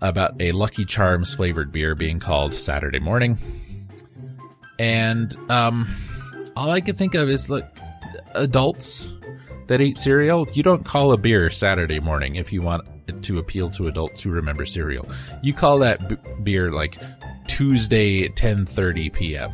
about 0.00 0.40
a 0.40 0.52
Lucky 0.52 0.84
Charms 0.84 1.32
flavored 1.32 1.72
beer 1.72 1.94
being 1.94 2.18
called 2.18 2.52
Saturday 2.52 2.98
Morning. 3.00 3.38
And 4.78 5.36
um, 5.50 5.88
all 6.56 6.70
I 6.70 6.80
can 6.80 6.96
think 6.96 7.14
of 7.14 7.28
is 7.28 7.48
look, 7.48 7.64
adults 8.34 9.12
that 9.66 9.80
eat 9.80 9.98
cereal, 9.98 10.46
you 10.52 10.62
don't 10.62 10.84
call 10.84 11.12
a 11.12 11.16
beer 11.16 11.50
Saturday 11.50 12.00
morning 12.00 12.36
if 12.36 12.52
you 12.52 12.62
want 12.62 12.84
to 13.22 13.38
appeal 13.38 13.70
to 13.70 13.86
adults 13.86 14.20
who 14.20 14.30
remember 14.30 14.66
cereal. 14.66 15.06
You 15.42 15.52
call 15.54 15.78
that 15.80 16.08
b- 16.08 16.16
beer 16.42 16.72
like 16.72 16.98
Tuesday 17.46 18.28
10:30 18.28 19.12
p.m. 19.12 19.52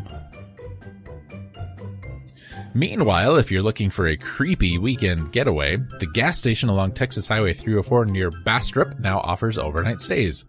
Meanwhile, 2.75 3.37
if 3.37 3.51
you're 3.51 3.63
looking 3.63 3.91
for 3.91 4.07
a 4.07 4.17
creepy 4.17 4.79
weekend 4.79 5.33
getaway, 5.33 5.77
the 5.99 6.07
gas 6.07 6.39
station 6.39 6.69
along 6.69 6.93
Texas 6.93 7.27
Highway 7.27 7.53
304 7.53 8.07
near 8.07 8.31
Bastrop 8.31 8.99
now 9.01 9.19
offers 9.21 9.59
overnight 9.59 10.01
stays. 10.01 10.45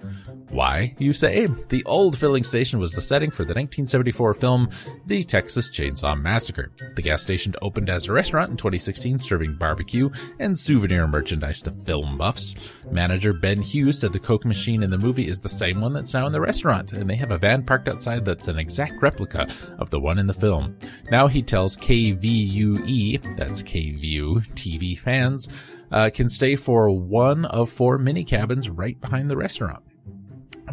Why, 0.51 0.93
you 0.99 1.13
say? 1.13 1.47
The 1.69 1.83
old 1.85 2.17
filling 2.17 2.43
station 2.43 2.77
was 2.77 2.91
the 2.91 3.01
setting 3.01 3.31
for 3.31 3.43
the 3.43 3.53
1974 3.53 4.33
film 4.33 4.69
The 5.05 5.23
Texas 5.23 5.71
Chainsaw 5.71 6.19
Massacre. 6.19 6.73
The 6.95 7.01
gas 7.01 7.23
station 7.23 7.55
opened 7.61 7.89
as 7.89 8.07
a 8.07 8.11
restaurant 8.11 8.51
in 8.51 8.57
2016, 8.57 9.17
serving 9.17 9.55
barbecue 9.55 10.09
and 10.39 10.57
souvenir 10.57 11.07
merchandise 11.07 11.61
to 11.61 11.71
film 11.71 12.17
buffs. 12.17 12.71
Manager 12.91 13.31
Ben 13.31 13.61
Hughes 13.61 13.97
said 13.97 14.11
the 14.11 14.19
Coke 14.19 14.43
machine 14.43 14.83
in 14.83 14.89
the 14.89 14.97
movie 14.97 15.27
is 15.27 15.39
the 15.39 15.47
same 15.47 15.79
one 15.79 15.93
that's 15.93 16.13
now 16.13 16.27
in 16.27 16.33
the 16.33 16.41
restaurant, 16.41 16.91
and 16.91 17.09
they 17.09 17.15
have 17.15 17.31
a 17.31 17.37
van 17.37 17.63
parked 17.63 17.87
outside 17.87 18.25
that's 18.25 18.49
an 18.49 18.59
exact 18.59 19.01
replica 19.01 19.47
of 19.79 19.89
the 19.89 20.01
one 20.01 20.19
in 20.19 20.27
the 20.27 20.33
film. 20.33 20.77
Now 21.09 21.27
he 21.27 21.41
tells 21.41 21.77
KVUE, 22.15 23.37
that's 23.37 23.63
KVU 23.63 24.47
TV 24.53 24.97
fans, 24.97 25.47
uh, 25.91 26.09
can 26.13 26.29
stay 26.29 26.55
for 26.55 26.89
one 26.89 27.45
of 27.45 27.69
four 27.69 27.97
mini 27.97 28.23
cabins 28.23 28.69
right 28.69 28.99
behind 28.99 29.29
the 29.29 29.37
restaurant. 29.37 29.83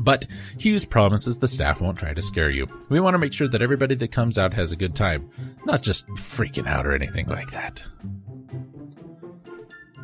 But 0.00 0.26
Hughes 0.58 0.84
promises 0.84 1.38
the 1.38 1.48
staff 1.48 1.80
won't 1.80 1.98
try 1.98 2.14
to 2.14 2.22
scare 2.22 2.50
you. 2.50 2.66
We 2.88 3.00
want 3.00 3.14
to 3.14 3.18
make 3.18 3.32
sure 3.32 3.48
that 3.48 3.62
everybody 3.62 3.96
that 3.96 4.12
comes 4.12 4.38
out 4.38 4.54
has 4.54 4.70
a 4.70 4.76
good 4.76 4.94
time, 4.94 5.30
not 5.64 5.82
just 5.82 6.06
freaking 6.10 6.68
out 6.68 6.86
or 6.86 6.92
anything 6.92 7.26
like 7.26 7.50
that. 7.50 7.84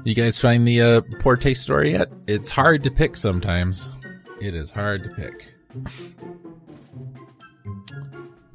You 0.02 0.14
guys 0.14 0.40
find 0.40 0.66
the 0.66 0.82
uh, 0.82 1.00
poor 1.20 1.36
taste 1.36 1.62
story 1.62 1.92
yet? 1.92 2.10
It's 2.26 2.50
hard 2.50 2.82
to 2.82 2.90
pick 2.90 3.16
sometimes. 3.16 3.88
It 4.40 4.54
is 4.54 4.70
hard 4.70 5.04
to 5.04 5.10
pick. 5.10 5.54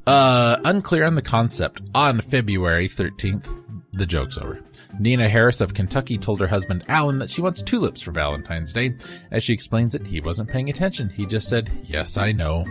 Uh, 0.10 0.60
unclear 0.66 1.06
on 1.06 1.14
the 1.14 1.22
concept. 1.22 1.84
On 1.94 2.20
February 2.20 2.90
13th, 2.90 3.64
the 3.94 4.08
joke's 4.08 4.40
over. 4.40 4.60
Nina 5.00 5.30
Harris 5.30 5.62
of 5.62 5.76
Kentucky 5.76 6.18
told 6.18 6.40
her 6.40 6.48
husband 6.48 6.84
Alan 6.88 7.20
that 7.20 7.30
she 7.30 7.44
wants 7.44 7.62
tulips 7.62 8.02
for 8.02 8.12
Valentine's 8.12 8.74
Day. 8.74 8.96
As 9.30 9.44
she 9.44 9.54
explains 9.54 9.94
it, 9.94 10.08
he 10.08 10.20
wasn't 10.20 10.50
paying 10.50 10.68
attention. 10.68 11.10
He 11.10 11.28
just 11.28 11.48
said, 11.48 11.70
Yes, 11.84 12.18
I 12.18 12.32
know. 12.32 12.66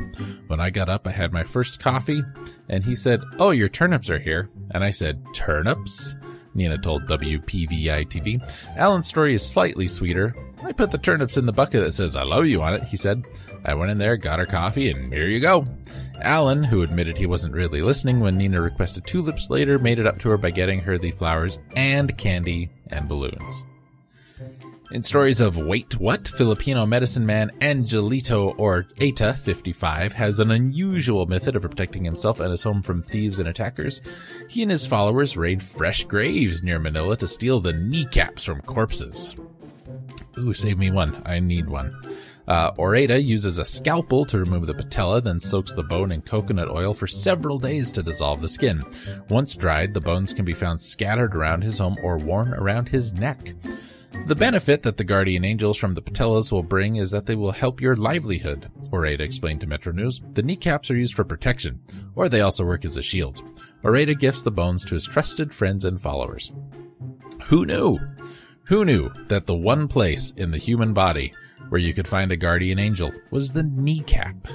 When 0.48 0.58
I 0.58 0.70
got 0.70 0.88
up, 0.88 1.06
I 1.06 1.12
had 1.12 1.32
my 1.32 1.44
first 1.44 1.78
coffee, 1.78 2.24
and 2.68 2.82
he 2.82 2.96
said, 2.96 3.22
Oh, 3.38 3.52
your 3.52 3.68
turnips 3.68 4.10
are 4.10 4.18
here. 4.18 4.50
And 4.72 4.82
I 4.82 4.90
said, 4.90 5.24
Turnips? 5.32 6.16
Nina 6.54 6.76
told 6.78 7.06
WPVI 7.06 8.08
TV. 8.08 8.42
Alan's 8.76 9.06
story 9.06 9.34
is 9.34 9.48
slightly 9.48 9.86
sweeter. 9.86 10.34
I 10.62 10.72
put 10.72 10.90
the 10.90 10.98
turnips 10.98 11.36
in 11.36 11.46
the 11.46 11.52
bucket 11.52 11.84
that 11.84 11.92
says 11.92 12.16
I 12.16 12.24
love 12.24 12.46
you 12.46 12.62
on 12.62 12.74
it, 12.74 12.84
he 12.84 12.96
said. 12.96 13.24
I 13.64 13.74
went 13.74 13.90
in 13.90 13.98
there, 13.98 14.16
got 14.16 14.38
her 14.38 14.46
coffee, 14.46 14.90
and 14.90 15.12
here 15.12 15.26
you 15.28 15.40
go. 15.40 15.66
Alan, 16.20 16.64
who 16.64 16.82
admitted 16.82 17.16
he 17.16 17.26
wasn't 17.26 17.54
really 17.54 17.80
listening 17.80 18.20
when 18.20 18.36
Nina 18.36 18.60
requested 18.60 19.06
tulips 19.06 19.50
later, 19.50 19.78
made 19.78 19.98
it 19.98 20.06
up 20.06 20.18
to 20.20 20.28
her 20.30 20.36
by 20.36 20.50
getting 20.50 20.80
her 20.80 20.98
the 20.98 21.12
flowers 21.12 21.60
and 21.76 22.16
candy 22.18 22.70
and 22.88 23.08
balloons. 23.08 23.62
In 24.90 25.02
stories 25.02 25.40
of 25.40 25.58
Wait 25.58 26.00
What, 26.00 26.26
Filipino 26.26 26.86
medicine 26.86 27.26
man 27.26 27.50
Angelito 27.60 28.54
or 28.58 28.86
Eta, 28.98 29.34
55, 29.34 30.14
has 30.14 30.40
an 30.40 30.50
unusual 30.50 31.26
method 31.26 31.56
of 31.56 31.62
protecting 31.62 32.04
himself 32.04 32.40
and 32.40 32.50
his 32.50 32.62
home 32.62 32.82
from 32.82 33.02
thieves 33.02 33.38
and 33.38 33.48
attackers. 33.50 34.00
He 34.48 34.62
and 34.62 34.70
his 34.70 34.86
followers 34.86 35.36
raid 35.36 35.62
fresh 35.62 36.04
graves 36.04 36.62
near 36.62 36.78
Manila 36.78 37.18
to 37.18 37.28
steal 37.28 37.60
the 37.60 37.74
kneecaps 37.74 38.44
from 38.44 38.62
corpses. 38.62 39.36
Ooh, 40.38 40.54
save 40.54 40.78
me 40.78 40.90
one. 40.90 41.22
I 41.24 41.40
need 41.40 41.68
one. 41.68 41.94
Uh, 42.46 42.72
Oreta 42.72 43.22
uses 43.22 43.58
a 43.58 43.64
scalpel 43.64 44.24
to 44.24 44.38
remove 44.38 44.66
the 44.66 44.74
patella, 44.74 45.20
then 45.20 45.38
soaks 45.38 45.74
the 45.74 45.82
bone 45.82 46.12
in 46.12 46.22
coconut 46.22 46.70
oil 46.70 46.94
for 46.94 47.06
several 47.06 47.58
days 47.58 47.92
to 47.92 48.02
dissolve 48.02 48.40
the 48.40 48.48
skin. 48.48 48.82
Once 49.28 49.54
dried, 49.54 49.92
the 49.92 50.00
bones 50.00 50.32
can 50.32 50.46
be 50.46 50.54
found 50.54 50.80
scattered 50.80 51.34
around 51.34 51.62
his 51.62 51.78
home 51.78 51.98
or 52.02 52.16
worn 52.16 52.54
around 52.54 52.88
his 52.88 53.12
neck. 53.12 53.52
The 54.26 54.34
benefit 54.34 54.82
that 54.82 54.96
the 54.96 55.04
guardian 55.04 55.44
angels 55.44 55.76
from 55.76 55.92
the 55.92 56.00
patellas 56.00 56.50
will 56.50 56.62
bring 56.62 56.96
is 56.96 57.10
that 57.10 57.26
they 57.26 57.34
will 57.34 57.52
help 57.52 57.80
your 57.80 57.96
livelihood, 57.96 58.70
Oreta 58.90 59.20
explained 59.20 59.60
to 59.60 59.66
Metro 59.66 59.92
News. 59.92 60.22
The 60.32 60.42
kneecaps 60.42 60.90
are 60.90 60.96
used 60.96 61.14
for 61.14 61.24
protection, 61.24 61.80
or 62.14 62.28
they 62.28 62.40
also 62.40 62.64
work 62.64 62.86
as 62.86 62.96
a 62.96 63.02
shield. 63.02 63.42
Oreta 63.84 64.18
gifts 64.18 64.42
the 64.42 64.50
bones 64.50 64.84
to 64.86 64.94
his 64.94 65.04
trusted 65.04 65.52
friends 65.52 65.84
and 65.84 66.00
followers. 66.00 66.50
Who 67.44 67.66
knew? 67.66 67.98
Who 68.68 68.84
knew 68.84 69.10
that 69.28 69.46
the 69.46 69.54
one 69.54 69.88
place 69.88 70.32
in 70.32 70.50
the 70.50 70.58
human 70.58 70.92
body 70.92 71.32
where 71.70 71.80
you 71.80 71.94
could 71.94 72.06
find 72.06 72.30
a 72.30 72.36
guardian 72.36 72.78
angel 72.78 73.10
was 73.30 73.50
the 73.50 73.62
kneecap? 73.62 74.46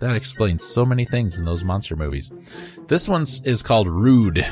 That 0.00 0.14
explains 0.14 0.64
so 0.64 0.86
many 0.86 1.04
things 1.04 1.36
in 1.36 1.44
those 1.44 1.64
monster 1.64 1.96
movies. 1.96 2.30
This 2.86 3.08
one 3.08 3.26
is 3.42 3.64
called 3.64 3.88
Rude. 3.88 4.46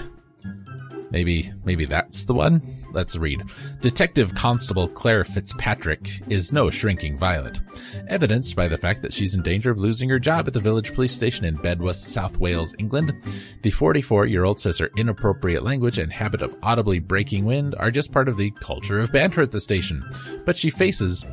Maybe, 1.13 1.53
maybe 1.65 1.85
that's 1.85 2.25
the 2.25 2.35
one? 2.35 2.82
Let's 2.93 3.17
read. 3.17 3.43
Detective 3.81 4.35
Constable 4.35 4.89
Claire 4.89 5.25
Fitzpatrick 5.25 6.09
is 6.29 6.53
no 6.53 6.71
shrinking 6.71 7.19
violet, 7.19 7.61
evidenced 8.09 8.55
by 8.55 8.69
the 8.69 8.77
fact 8.77 9.03
that 9.03 9.13
she's 9.13 9.35
in 9.35 9.43
danger 9.43 9.71
of 9.71 9.79
losing 9.79 10.09
her 10.11 10.19
job 10.19 10.47
at 10.47 10.53
the 10.53 10.61
village 10.61 10.93
police 10.93 11.13
station 11.13 11.45
in 11.45 11.57
Bedwas, 11.57 11.95
South 11.95 12.37
Wales, 12.39 12.75
England. 12.79 13.15
The 13.63 13.71
44 13.71 14.27
year 14.27 14.45
old 14.45 14.61
says 14.61 14.79
her 14.79 14.91
inappropriate 14.97 15.63
language 15.63 15.99
and 15.99 16.13
habit 16.13 16.43
of 16.43 16.57
audibly 16.63 16.99
breaking 16.99 17.45
wind 17.45 17.75
are 17.79 17.91
just 17.91 18.13
part 18.13 18.29
of 18.29 18.37
the 18.37 18.51
culture 18.61 19.01
of 19.01 19.13
banter 19.13 19.43
at 19.43 19.51
the 19.51 19.61
station, 19.61 20.05
but 20.45 20.57
she 20.57 20.71
faces 20.71 21.25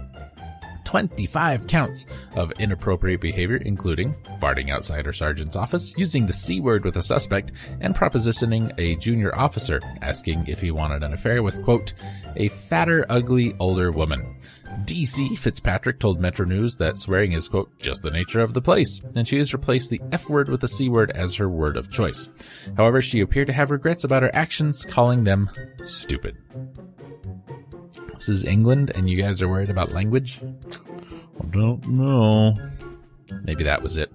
25 0.89 1.67
counts 1.67 2.07
of 2.35 2.51
inappropriate 2.53 3.21
behavior, 3.21 3.57
including 3.57 4.15
farting 4.41 4.71
outside 4.71 5.05
her 5.05 5.13
sergeant's 5.13 5.55
office, 5.55 5.93
using 5.99 6.25
the 6.25 6.33
C 6.33 6.59
word 6.59 6.83
with 6.83 6.97
a 6.97 7.03
suspect, 7.03 7.51
and 7.79 7.95
propositioning 7.95 8.73
a 8.79 8.95
junior 8.95 9.37
officer, 9.37 9.79
asking 10.01 10.47
if 10.47 10.59
he 10.59 10.71
wanted 10.71 11.03
an 11.03 11.13
affair 11.13 11.43
with, 11.43 11.61
quote, 11.63 11.93
a 12.37 12.47
fatter, 12.47 13.05
ugly, 13.07 13.53
older 13.59 13.91
woman. 13.91 14.35
DC 14.85 15.37
Fitzpatrick 15.37 15.99
told 15.99 16.19
Metro 16.19 16.43
News 16.43 16.77
that 16.77 16.97
swearing 16.97 17.33
is, 17.33 17.47
quote, 17.47 17.69
just 17.77 18.01
the 18.01 18.09
nature 18.09 18.39
of 18.39 18.55
the 18.55 18.61
place, 18.61 18.99
and 19.13 19.27
she 19.27 19.37
has 19.37 19.53
replaced 19.53 19.91
the 19.91 20.01
F 20.11 20.27
word 20.27 20.49
with 20.49 20.61
the 20.61 20.67
C 20.67 20.89
word 20.89 21.11
as 21.11 21.35
her 21.35 21.49
word 21.49 21.77
of 21.77 21.91
choice. 21.91 22.31
However, 22.77 22.99
she 22.99 23.19
appeared 23.19 23.47
to 23.47 23.53
have 23.53 23.69
regrets 23.69 24.05
about 24.05 24.23
her 24.23 24.33
actions, 24.33 24.85
calling 24.85 25.23
them 25.23 25.51
stupid. 25.83 26.35
This 28.19 28.27
is 28.27 28.43
England, 28.43 28.91
and 28.95 29.09
you 29.09 29.15
guys 29.15 29.41
are 29.41 29.47
worried 29.47 29.69
about 29.69 29.93
language? 29.93 30.41
I 31.41 31.45
don't 31.51 31.87
know. 31.87 32.53
Maybe 33.45 33.63
that 33.63 33.81
was 33.81 33.95
it. 33.95 34.11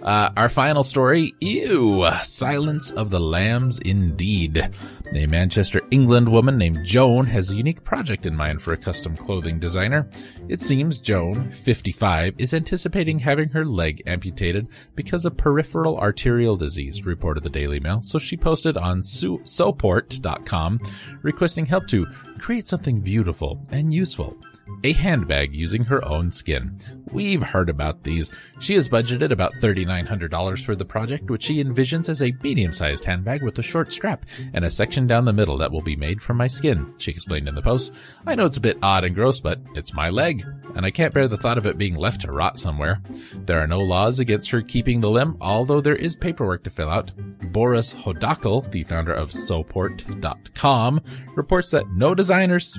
Uh, 0.00 0.30
our 0.36 0.48
final 0.48 0.84
story, 0.84 1.34
ew, 1.40 2.08
Silence 2.22 2.92
of 2.92 3.10
the 3.10 3.18
Lambs 3.18 3.80
indeed. 3.80 4.70
A 5.14 5.26
Manchester, 5.26 5.82
England 5.90 6.28
woman 6.28 6.56
named 6.56 6.84
Joan 6.84 7.26
has 7.26 7.50
a 7.50 7.56
unique 7.56 7.82
project 7.82 8.26
in 8.26 8.34
mind 8.36 8.62
for 8.62 8.72
a 8.72 8.76
custom 8.76 9.16
clothing 9.16 9.58
designer. 9.58 10.08
It 10.48 10.62
seems 10.62 11.00
Joan, 11.00 11.50
55, 11.50 12.34
is 12.38 12.54
anticipating 12.54 13.18
having 13.18 13.48
her 13.50 13.64
leg 13.64 14.02
amputated 14.06 14.68
because 14.94 15.24
of 15.24 15.36
peripheral 15.36 15.98
arterial 15.98 16.56
disease, 16.56 17.04
reported 17.04 17.42
the 17.42 17.50
Daily 17.50 17.80
Mail, 17.80 18.02
so 18.02 18.18
she 18.18 18.36
posted 18.36 18.76
on 18.76 19.02
Sewport.com 19.02 20.80
requesting 21.22 21.66
help 21.66 21.88
to 21.88 22.06
create 22.42 22.66
something 22.66 23.00
beautiful 23.00 23.60
and 23.70 23.94
useful 23.94 24.36
a 24.84 24.92
handbag 24.92 25.54
using 25.54 25.84
her 25.84 26.04
own 26.06 26.30
skin. 26.30 26.78
We've 27.12 27.42
heard 27.42 27.68
about 27.68 28.04
these. 28.04 28.32
She 28.58 28.74
has 28.74 28.88
budgeted 28.88 29.30
about 29.30 29.54
$3,900 29.54 30.64
for 30.64 30.74
the 30.74 30.84
project, 30.84 31.30
which 31.30 31.44
she 31.44 31.62
envisions 31.62 32.08
as 32.08 32.22
a 32.22 32.34
medium-sized 32.42 33.04
handbag 33.04 33.42
with 33.42 33.58
a 33.58 33.62
short 33.62 33.92
strap 33.92 34.24
and 34.54 34.64
a 34.64 34.70
section 34.70 35.06
down 35.06 35.24
the 35.24 35.32
middle 35.32 35.58
that 35.58 35.70
will 35.70 35.82
be 35.82 35.96
made 35.96 36.22
from 36.22 36.36
my 36.36 36.46
skin, 36.46 36.94
she 36.98 37.10
explained 37.10 37.48
in 37.48 37.54
the 37.54 37.62
post. 37.62 37.92
I 38.26 38.34
know 38.34 38.46
it's 38.46 38.56
a 38.56 38.62
bit 38.62 38.78
odd 38.82 39.04
and 39.04 39.14
gross, 39.14 39.40
but 39.40 39.60
it's 39.74 39.94
my 39.94 40.08
leg, 40.08 40.44
and 40.74 40.86
I 40.86 40.90
can't 40.90 41.12
bear 41.12 41.28
the 41.28 41.36
thought 41.36 41.58
of 41.58 41.66
it 41.66 41.78
being 41.78 41.96
left 41.96 42.22
to 42.22 42.32
rot 42.32 42.58
somewhere. 42.58 43.02
There 43.34 43.60
are 43.60 43.66
no 43.66 43.80
laws 43.80 44.20
against 44.20 44.50
her 44.50 44.62
keeping 44.62 45.00
the 45.00 45.10
limb, 45.10 45.36
although 45.40 45.80
there 45.80 45.96
is 45.96 46.16
paperwork 46.16 46.64
to 46.64 46.70
fill 46.70 46.88
out. 46.88 47.12
Boris 47.52 47.92
Hodakal, 47.92 48.70
the 48.70 48.84
founder 48.84 49.12
of 49.12 49.32
Sewport.com, 49.32 51.00
reports 51.34 51.70
that 51.70 51.90
no 51.90 52.14
designers 52.14 52.78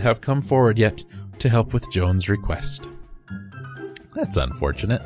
have 0.00 0.20
come 0.20 0.42
forward 0.42 0.78
yet 0.78 1.04
to 1.40 1.48
help 1.48 1.72
with 1.72 1.90
Joan's 1.90 2.28
request. 2.28 2.88
That's 4.14 4.36
unfortunate. 4.36 5.02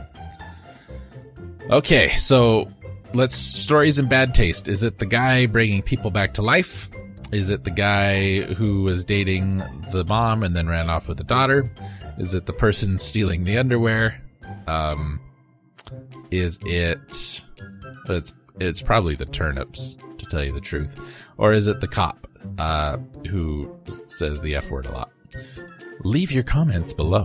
Okay, 1.70 2.11
so 2.11 2.70
let's 3.14 3.35
stories 3.37 3.99
in 3.99 4.09
bad 4.09 4.35
taste. 4.35 4.68
Is 4.68 4.83
it 4.83 4.99
the 4.99 5.07
guy 5.07 5.47
bringing 5.47 5.83
people 5.83 6.11
back 6.11 6.35
to 6.35 6.42
life? 6.42 6.90
Is 7.33 7.49
it 7.49 7.64
the 7.64 7.70
guy 7.70 8.42
who 8.42 8.83
was 8.83 9.05
dating 9.05 9.62
the 9.90 10.05
mom 10.05 10.42
and 10.42 10.55
then 10.55 10.68
ran 10.68 10.90
off 10.90 11.09
with 11.09 11.18
the 11.18 11.25
daughter? 11.25 11.70
Is 12.18 12.35
it 12.35 12.47
the 12.47 12.53
person 12.53 12.99
stealing 12.99 13.44
the 13.44 13.59
underwear? 13.59 14.20
Um, 14.66 15.20
is 16.31 16.59
it? 16.64 17.42
It's 18.09 18.35
it's 18.61 18.83
probably 18.83 19.16
the 19.16 19.27
turnips, 19.27 19.97
to 20.18 20.27
tell 20.27 20.44
you 20.44 20.53
the 20.53 20.61
truth, 20.61 21.25
or 21.38 21.53
is 21.53 21.66
it 21.66 21.81
the 21.81 21.88
cop 21.88 22.27
uh, 22.59 22.99
who 23.29 23.75
says 24.07 24.40
the 24.42 24.55
f 24.55 24.70
word 24.70 24.87
a 24.87 24.92
lot? 24.92 25.11
Leave 26.00 26.33
your 26.33 26.42
comments 26.42 26.92
below. 26.92 27.24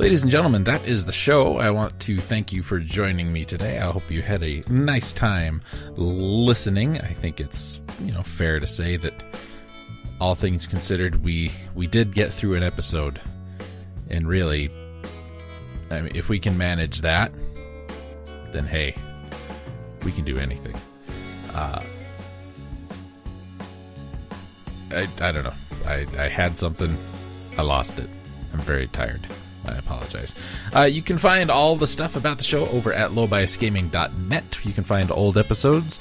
Ladies 0.00 0.22
and 0.22 0.30
gentlemen, 0.30 0.64
that 0.64 0.88
is 0.88 1.04
the 1.04 1.12
show. 1.12 1.58
I 1.58 1.70
want 1.72 2.00
to 2.00 2.16
thank 2.16 2.54
you 2.54 2.62
for 2.62 2.80
joining 2.80 3.30
me 3.30 3.44
today. 3.44 3.78
I 3.78 3.90
hope 3.90 4.10
you 4.10 4.22
had 4.22 4.42
a 4.42 4.62
nice 4.66 5.12
time 5.12 5.60
listening. 5.94 6.98
I 6.98 7.12
think 7.12 7.38
it's, 7.38 7.82
you 8.02 8.10
know, 8.10 8.22
fair 8.22 8.60
to 8.60 8.66
say 8.66 8.96
that 8.96 9.22
all 10.18 10.34
things 10.34 10.66
considered, 10.66 11.22
we 11.22 11.52
we 11.74 11.86
did 11.86 12.14
get 12.14 12.32
through 12.32 12.54
an 12.54 12.62
episode. 12.62 13.20
And 14.08 14.26
really, 14.26 14.70
I 15.90 16.00
mean, 16.00 16.12
if 16.14 16.30
we 16.30 16.38
can 16.38 16.56
manage 16.56 17.02
that, 17.02 17.30
then 18.52 18.64
hey, 18.64 18.96
we 20.02 20.12
can 20.12 20.24
do 20.24 20.38
anything. 20.38 20.76
Uh, 21.52 21.82
I, 24.92 25.06
I 25.20 25.30
don't 25.30 25.44
know. 25.44 25.52
I, 25.84 26.06
I 26.18 26.28
had 26.28 26.56
something, 26.56 26.96
I 27.58 27.62
lost 27.62 27.98
it. 27.98 28.08
I'm 28.54 28.60
very 28.60 28.86
tired. 28.86 29.26
I 29.70 29.78
apologize. 29.78 30.34
Uh, 30.74 30.82
you 30.82 31.02
can 31.02 31.18
find 31.18 31.50
all 31.50 31.76
the 31.76 31.86
stuff 31.86 32.16
about 32.16 32.38
the 32.38 32.44
show 32.44 32.66
over 32.66 32.92
at 32.92 33.10
lowbiasgaming.net. 33.10 34.58
You 34.64 34.72
can 34.72 34.84
find 34.84 35.10
old 35.10 35.38
episodes 35.38 35.98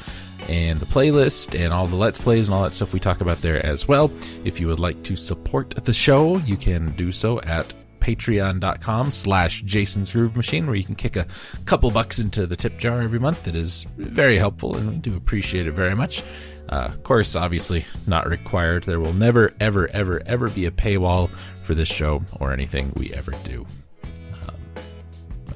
and 0.48 0.80
the 0.80 0.86
playlist 0.86 1.60
and 1.60 1.74
all 1.74 1.88
the 1.88 1.96
let's 1.96 2.20
plays 2.20 2.48
and 2.48 2.56
all 2.56 2.64
that 2.64 2.72
stuff 2.72 2.94
we 2.94 3.00
talk 3.00 3.22
about 3.22 3.42
there 3.42 3.66
as 3.66 3.88
well. 3.88 4.12
If 4.46 4.60
you 4.60 4.68
would 4.68 4.80
like 4.80 5.04
to 5.04 5.16
support 5.16 5.72
the 5.72 5.94
show, 5.94 6.38
you 6.38 6.58
can 6.58 6.92
do 6.96 7.12
so 7.12 7.42
at 7.42 7.74
patreon.com 8.00 9.12
slash 9.12 9.62
jason's 9.64 10.12
groove 10.12 10.36
machine 10.36 10.66
where 10.66 10.76
you 10.76 10.86
can 10.86 10.96
kick 10.96 11.18
a 11.18 11.28
couple 11.66 11.92
bucks 11.92 12.18
into 12.18 12.48
the 12.48 12.56
tip 12.56 12.78
jar 12.80 13.02
every 13.02 13.20
month 13.20 13.46
it 13.46 13.56
is 13.56 13.86
very 13.98 14.38
helpful 14.38 14.76
and 14.78 14.90
we 14.90 14.96
do 14.96 15.18
appreciate 15.18 15.68
it 15.68 15.74
very 15.74 15.94
much 15.94 16.24
uh, 16.70 16.90
of 16.90 17.04
course 17.04 17.36
obviously 17.36 17.86
not 18.08 18.28
required. 18.30 18.84
There 18.84 19.00
will 19.00 19.14
never 19.14 19.54
ever 19.60 19.90
ever 19.90 20.22
ever 20.26 20.50
be 20.50 20.66
a 20.66 20.72
paywall 20.72 21.30
for 21.64 21.76
this 21.76 21.88
show 21.88 22.24
or 22.40 22.54
anything 22.54 22.94
we 22.96 23.14
ever 23.14 23.32
do. 23.44 23.66
Um, 24.04 24.56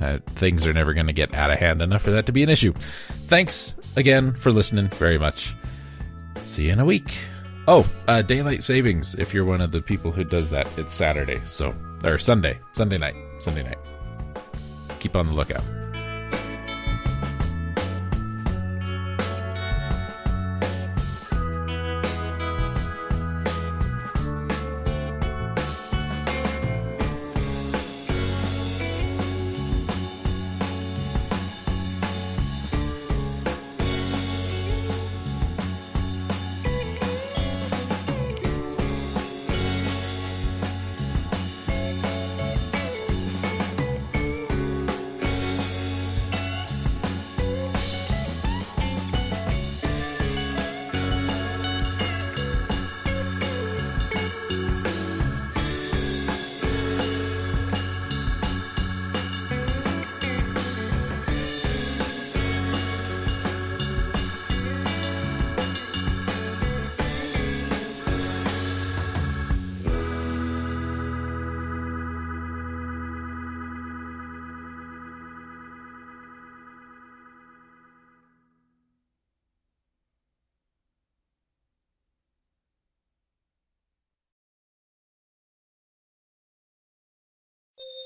uh, 0.01 0.17
things 0.35 0.65
are 0.65 0.73
never 0.73 0.93
going 0.93 1.07
to 1.07 1.13
get 1.13 1.33
out 1.33 1.51
of 1.51 1.59
hand 1.59 1.81
enough 1.81 2.01
for 2.01 2.11
that 2.11 2.25
to 2.25 2.31
be 2.31 2.43
an 2.43 2.49
issue. 2.49 2.73
Thanks 3.27 3.73
again 3.95 4.33
for 4.33 4.51
listening 4.51 4.89
very 4.89 5.17
much. 5.17 5.55
See 6.45 6.65
you 6.65 6.73
in 6.73 6.79
a 6.79 6.85
week. 6.85 7.15
Oh 7.67 7.89
uh, 8.07 8.21
daylight 8.21 8.63
savings 8.63 9.15
if 9.15 9.33
you're 9.33 9.45
one 9.45 9.61
of 9.61 9.71
the 9.71 9.81
people 9.81 10.11
who 10.11 10.25
does 10.25 10.49
that 10.49 10.67
it's 10.77 10.93
saturday 10.93 11.39
so 11.45 11.73
or 12.03 12.19
Sunday, 12.19 12.59
Sunday 12.73 12.97
night, 12.97 13.15
Sunday 13.39 13.63
night. 13.63 13.77
Keep 14.99 15.15
on 15.15 15.25
the 15.25 15.33
lookout. 15.33 15.63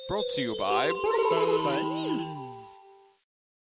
Brought 0.07 0.29
to 0.29 0.41
you 0.41 0.55
by. 0.55 2.06